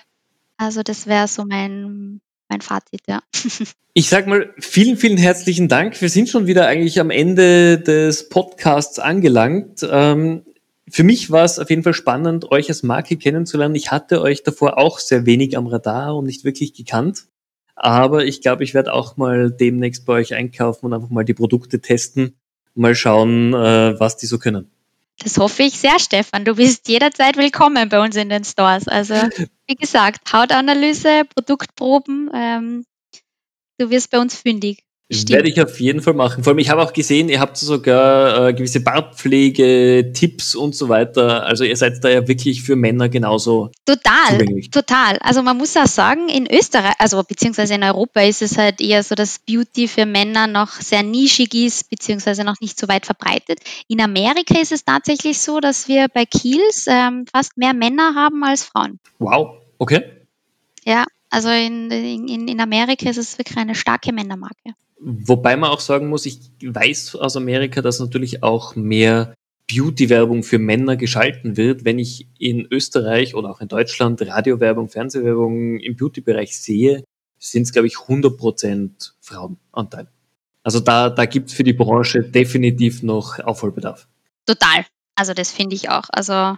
also 0.56 0.82
das 0.82 1.06
wäre 1.06 1.28
so 1.28 1.44
mein, 1.44 2.20
mein 2.50 2.60
Fazit, 2.60 3.02
ja. 3.08 3.22
Ich 3.92 4.08
sag 4.08 4.28
mal, 4.28 4.54
vielen, 4.60 4.96
vielen 4.96 5.16
herzlichen 5.16 5.66
Dank. 5.66 6.00
Wir 6.00 6.08
sind 6.08 6.28
schon 6.28 6.46
wieder 6.46 6.68
eigentlich 6.68 7.00
am 7.00 7.10
Ende 7.10 7.76
des 7.80 8.28
Podcasts 8.28 9.00
angelangt. 9.00 9.84
Ähm, 9.90 10.44
für 10.88 11.02
mich 11.02 11.32
war 11.32 11.44
es 11.44 11.58
auf 11.58 11.70
jeden 11.70 11.82
Fall 11.82 11.94
spannend, 11.94 12.52
euch 12.52 12.68
als 12.68 12.84
Marke 12.84 13.16
kennenzulernen. 13.16 13.74
Ich 13.74 13.90
hatte 13.90 14.22
euch 14.22 14.44
davor 14.44 14.78
auch 14.78 15.00
sehr 15.00 15.26
wenig 15.26 15.56
am 15.56 15.66
Radar 15.66 16.16
und 16.16 16.26
nicht 16.26 16.44
wirklich 16.44 16.72
gekannt. 16.72 17.26
Aber 17.74 18.24
ich 18.24 18.42
glaube, 18.42 18.62
ich 18.62 18.74
werde 18.74 18.92
auch 18.92 19.16
mal 19.16 19.50
demnächst 19.50 20.06
bei 20.06 20.12
euch 20.12 20.34
einkaufen 20.34 20.86
und 20.86 20.92
einfach 20.92 21.10
mal 21.10 21.24
die 21.24 21.34
Produkte 21.34 21.80
testen, 21.80 22.36
mal 22.74 22.94
schauen, 22.94 23.54
äh, 23.54 23.98
was 23.98 24.18
die 24.18 24.26
so 24.26 24.38
können. 24.38 24.70
Das 25.22 25.36
hoffe 25.36 25.64
ich 25.64 25.78
sehr, 25.78 25.98
Stefan. 25.98 26.44
Du 26.44 26.54
bist 26.54 26.88
jederzeit 26.88 27.36
willkommen 27.36 27.88
bei 27.90 28.02
uns 28.02 28.16
in 28.16 28.30
den 28.30 28.44
Stores. 28.44 28.88
Also, 28.88 29.14
wie 29.66 29.74
gesagt, 29.74 30.32
Hautanalyse, 30.32 31.24
Produktproben, 31.34 32.30
ähm, 32.32 32.86
du 33.78 33.90
wirst 33.90 34.10
bei 34.10 34.18
uns 34.18 34.34
fündig. 34.34 34.84
Stimmt. 35.12 35.30
Werde 35.30 35.48
ich 35.48 35.60
auf 35.60 35.80
jeden 35.80 36.02
Fall 36.02 36.14
machen. 36.14 36.44
Vor 36.44 36.52
allem, 36.52 36.60
ich 36.60 36.70
habe 36.70 36.82
auch 36.82 36.92
gesehen, 36.92 37.28
ihr 37.28 37.40
habt 37.40 37.56
sogar 37.56 38.48
äh, 38.48 38.54
gewisse 38.54 38.80
Bartpflege, 38.80 40.12
Tipps 40.14 40.54
und 40.54 40.76
so 40.76 40.88
weiter. 40.88 41.44
Also 41.44 41.64
ihr 41.64 41.76
seid 41.76 42.04
da 42.04 42.08
ja 42.08 42.28
wirklich 42.28 42.62
für 42.62 42.76
Männer 42.76 43.08
genauso. 43.08 43.72
Total, 43.84 44.38
zugänglich. 44.38 44.70
total. 44.70 45.18
Also 45.18 45.42
man 45.42 45.56
muss 45.56 45.76
auch 45.76 45.86
sagen, 45.86 46.28
in 46.28 46.46
Österreich, 46.46 46.94
also 47.00 47.24
beziehungsweise 47.24 47.74
in 47.74 47.82
Europa 47.82 48.20
ist 48.20 48.40
es 48.40 48.56
halt 48.56 48.80
eher 48.80 49.02
so, 49.02 49.16
dass 49.16 49.40
Beauty 49.40 49.88
für 49.88 50.06
Männer 50.06 50.46
noch 50.46 50.70
sehr 50.74 51.02
nischig 51.02 51.54
ist, 51.54 51.90
beziehungsweise 51.90 52.44
noch 52.44 52.60
nicht 52.60 52.78
so 52.78 52.86
weit 52.86 53.04
verbreitet. 53.04 53.58
In 53.88 54.00
Amerika 54.00 54.60
ist 54.60 54.70
es 54.70 54.84
tatsächlich 54.84 55.40
so, 55.40 55.58
dass 55.58 55.88
wir 55.88 56.06
bei 56.06 56.24
Kiehl's 56.24 56.86
ähm, 56.86 57.26
fast 57.32 57.56
mehr 57.56 57.74
Männer 57.74 58.14
haben 58.14 58.44
als 58.44 58.62
Frauen. 58.62 59.00
Wow, 59.18 59.56
okay. 59.78 60.04
Ja, 60.84 61.04
also 61.30 61.48
in, 61.48 61.90
in, 61.90 62.48
in 62.48 62.60
Amerika 62.60 63.08
ist 63.08 63.16
es 63.16 63.38
wirklich 63.38 63.56
eine 63.56 63.74
starke 63.74 64.12
Männermarke. 64.12 64.74
Wobei 65.00 65.56
man 65.56 65.70
auch 65.70 65.80
sagen 65.80 66.08
muss, 66.08 66.26
ich 66.26 66.40
weiß 66.62 67.16
aus 67.16 67.36
Amerika, 67.36 67.80
dass 67.80 68.00
natürlich 68.00 68.42
auch 68.42 68.76
mehr 68.76 69.34
Beauty-Werbung 69.72 70.42
für 70.42 70.58
Männer 70.58 70.96
geschalten 70.96 71.56
wird. 71.56 71.84
Wenn 71.84 71.98
ich 71.98 72.26
in 72.38 72.66
Österreich 72.70 73.34
oder 73.34 73.50
auch 73.50 73.60
in 73.60 73.68
Deutschland 73.68 74.20
Radiowerbung, 74.20 74.88
Fernsehwerbung 74.88 75.78
im 75.78 75.96
Beauty-Bereich 75.96 76.58
sehe, 76.58 77.04
sind 77.38 77.62
es, 77.62 77.72
glaube 77.72 77.86
ich, 77.86 77.94
100% 77.94 79.12
Frauenanteil. 79.20 80.08
Also 80.62 80.80
da, 80.80 81.08
da 81.08 81.24
gibt 81.24 81.48
es 81.48 81.54
für 81.54 81.64
die 81.64 81.72
Branche 81.72 82.22
definitiv 82.22 83.02
noch 83.02 83.38
Aufholbedarf. 83.38 84.06
Total. 84.44 84.84
Also 85.14 85.32
das 85.32 85.50
finde 85.50 85.76
ich 85.76 85.88
auch. 85.88 86.04
Also 86.10 86.56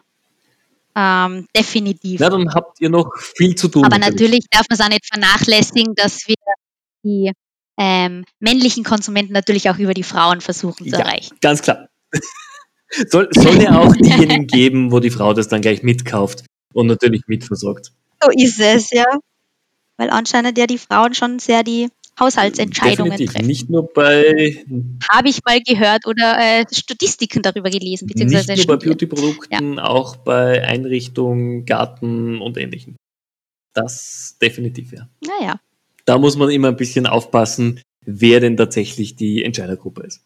ähm, 0.94 1.46
definitiv. 1.56 2.20
Na, 2.20 2.28
dann 2.28 2.52
habt 2.54 2.80
ihr 2.80 2.90
noch 2.90 3.10
viel 3.16 3.54
zu 3.54 3.68
tun. 3.68 3.84
Aber 3.84 3.98
natürlich, 3.98 4.46
darf 4.50 4.66
man 4.68 4.78
es 4.78 4.84
auch 4.84 4.88
nicht 4.88 5.06
vernachlässigen, 5.06 5.94
dass 5.94 6.26
wir 6.28 6.36
die 7.04 7.32
ähm, 7.78 8.24
männlichen 8.38 8.84
Konsumenten 8.84 9.32
natürlich 9.32 9.70
auch 9.70 9.78
über 9.78 9.94
die 9.94 10.02
Frauen 10.02 10.40
versuchen 10.40 10.84
zu 10.84 10.92
ja, 10.92 11.00
erreichen. 11.00 11.36
Ganz 11.40 11.62
klar. 11.62 11.88
soll, 13.08 13.28
soll 13.32 13.62
ja 13.62 13.78
auch 13.78 13.94
diejenigen 14.00 14.46
geben, 14.46 14.92
wo 14.92 15.00
die 15.00 15.10
Frau 15.10 15.32
das 15.32 15.48
dann 15.48 15.62
gleich 15.62 15.82
mitkauft 15.82 16.44
und 16.74 16.86
natürlich 16.86 17.22
mitversorgt. 17.26 17.92
So 18.22 18.30
ist 18.30 18.60
es, 18.60 18.90
ja. 18.90 19.06
Weil 19.96 20.10
anscheinend 20.10 20.58
ja 20.58 20.66
die 20.66 20.78
Frauen 20.78 21.14
schon 21.14 21.38
sehr 21.38 21.62
die 21.62 21.88
Haushaltsentscheidungen 22.18 23.12
Definitiv. 23.12 23.32
treffen. 23.32 23.46
Nicht 23.46 23.70
nur 23.70 23.92
bei. 23.92 24.64
Habe 25.10 25.28
ich 25.28 25.40
mal 25.44 25.60
gehört 25.60 26.06
oder 26.06 26.36
äh, 26.38 26.64
Statistiken 26.72 27.42
darüber 27.42 27.70
gelesen, 27.70 28.06
beziehungsweise. 28.06 28.52
Nicht 28.52 28.68
nur 28.68 28.78
bei 28.78 28.86
Beauty-Produkten, 28.86 29.74
ja. 29.74 29.84
auch 29.84 30.16
bei 30.16 30.62
Einrichtungen, 30.64 31.64
Garten 31.64 32.40
und 32.40 32.58
ähnlichem. 32.58 32.96
Das 33.74 34.36
definitiv, 34.40 34.92
ja. 34.92 35.08
Naja 35.26 35.58
da 36.04 36.18
muss 36.18 36.36
man 36.36 36.50
immer 36.50 36.68
ein 36.68 36.76
bisschen 36.76 37.06
aufpassen, 37.06 37.80
wer 38.04 38.40
denn 38.40 38.56
tatsächlich 38.56 39.16
die 39.16 39.44
Entscheidergruppe 39.44 40.02
ist. 40.02 40.24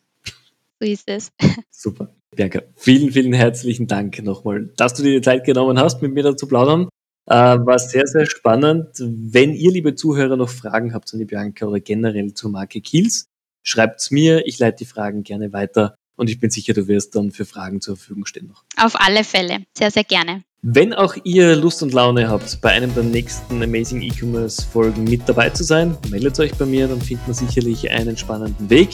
So 0.80 0.86
ist 0.86 1.08
es. 1.08 1.32
Super. 1.70 2.14
Bianca, 2.34 2.62
vielen, 2.74 3.12
vielen 3.12 3.32
herzlichen 3.32 3.86
Dank 3.86 4.22
nochmal, 4.22 4.70
dass 4.76 4.94
du 4.94 5.02
dir 5.02 5.14
die 5.14 5.22
Zeit 5.22 5.44
genommen 5.44 5.78
hast, 5.78 6.02
mit 6.02 6.12
mir 6.12 6.22
da 6.22 6.36
zu 6.36 6.46
plaudern. 6.46 6.88
Äh, 7.26 7.34
war 7.34 7.78
sehr, 7.78 8.06
sehr 8.06 8.26
spannend. 8.26 8.88
Wenn 8.98 9.52
ihr, 9.52 9.72
liebe 9.72 9.94
Zuhörer, 9.94 10.36
noch 10.36 10.48
Fragen 10.48 10.94
habt 10.94 11.12
an 11.12 11.18
die 11.18 11.24
Bianca 11.24 11.66
oder 11.66 11.80
generell 11.80 12.34
zur 12.34 12.50
Marke 12.50 12.80
Kiels, 12.80 13.26
schreibt's 13.62 14.10
mir. 14.10 14.46
Ich 14.46 14.58
leite 14.58 14.78
die 14.78 14.84
Fragen 14.84 15.24
gerne 15.24 15.52
weiter 15.52 15.96
und 16.16 16.30
ich 16.30 16.38
bin 16.38 16.50
sicher, 16.50 16.72
du 16.72 16.86
wirst 16.86 17.16
dann 17.16 17.32
für 17.32 17.44
Fragen 17.44 17.80
zur 17.80 17.96
Verfügung 17.96 18.26
stehen 18.26 18.46
noch. 18.46 18.64
Auf 18.76 18.94
alle 19.00 19.24
Fälle. 19.24 19.64
Sehr, 19.76 19.90
sehr 19.90 20.04
gerne. 20.04 20.44
Wenn 20.68 20.92
auch 20.92 21.14
ihr 21.22 21.54
Lust 21.54 21.84
und 21.84 21.92
Laune 21.92 22.28
habt, 22.28 22.60
bei 22.60 22.70
einem 22.70 22.92
der 22.92 23.04
nächsten 23.04 23.62
Amazing 23.62 24.02
E-Commerce 24.02 24.66
Folgen 24.66 25.04
mit 25.04 25.20
dabei 25.24 25.48
zu 25.50 25.62
sein, 25.62 25.96
meldet 26.10 26.40
euch 26.40 26.52
bei 26.56 26.66
mir, 26.66 26.88
dann 26.88 27.00
findet 27.00 27.24
man 27.28 27.34
sicherlich 27.34 27.88
einen 27.88 28.16
spannenden 28.16 28.68
Weg. 28.68 28.88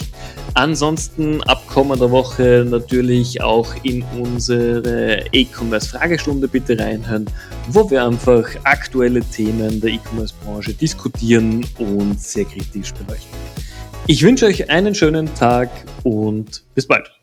Ansonsten 0.53 1.43
ab 1.45 1.67
kommender 1.67 2.11
Woche 2.11 2.67
natürlich 2.69 3.41
auch 3.41 3.75
in 3.85 4.05
unsere 4.21 5.25
E-Commerce 5.33 5.89
Fragestunde 5.89 6.47
bitte 6.47 6.79
reinhören, 6.79 7.25
wo 7.69 7.91
wir 7.91 8.05
einfach 8.05 8.47
aktuelle 8.65 9.23
Themen 9.23 9.81
der 9.81 9.93
E-Commerce 9.93 10.35
Branche 10.45 10.75
diskutieren 10.75 11.65
und 11.79 12.21
sehr 12.21 12.45
kritisch 12.45 12.93
beleuchten. 12.93 13.39
Ich 14.09 14.23
wünsche 14.23 14.45
euch 14.45 14.69
einen 14.69 14.95
schönen 14.95 15.35
Tag 15.37 15.71
und 16.03 16.65
bis 16.75 16.87
bald. 16.87 17.22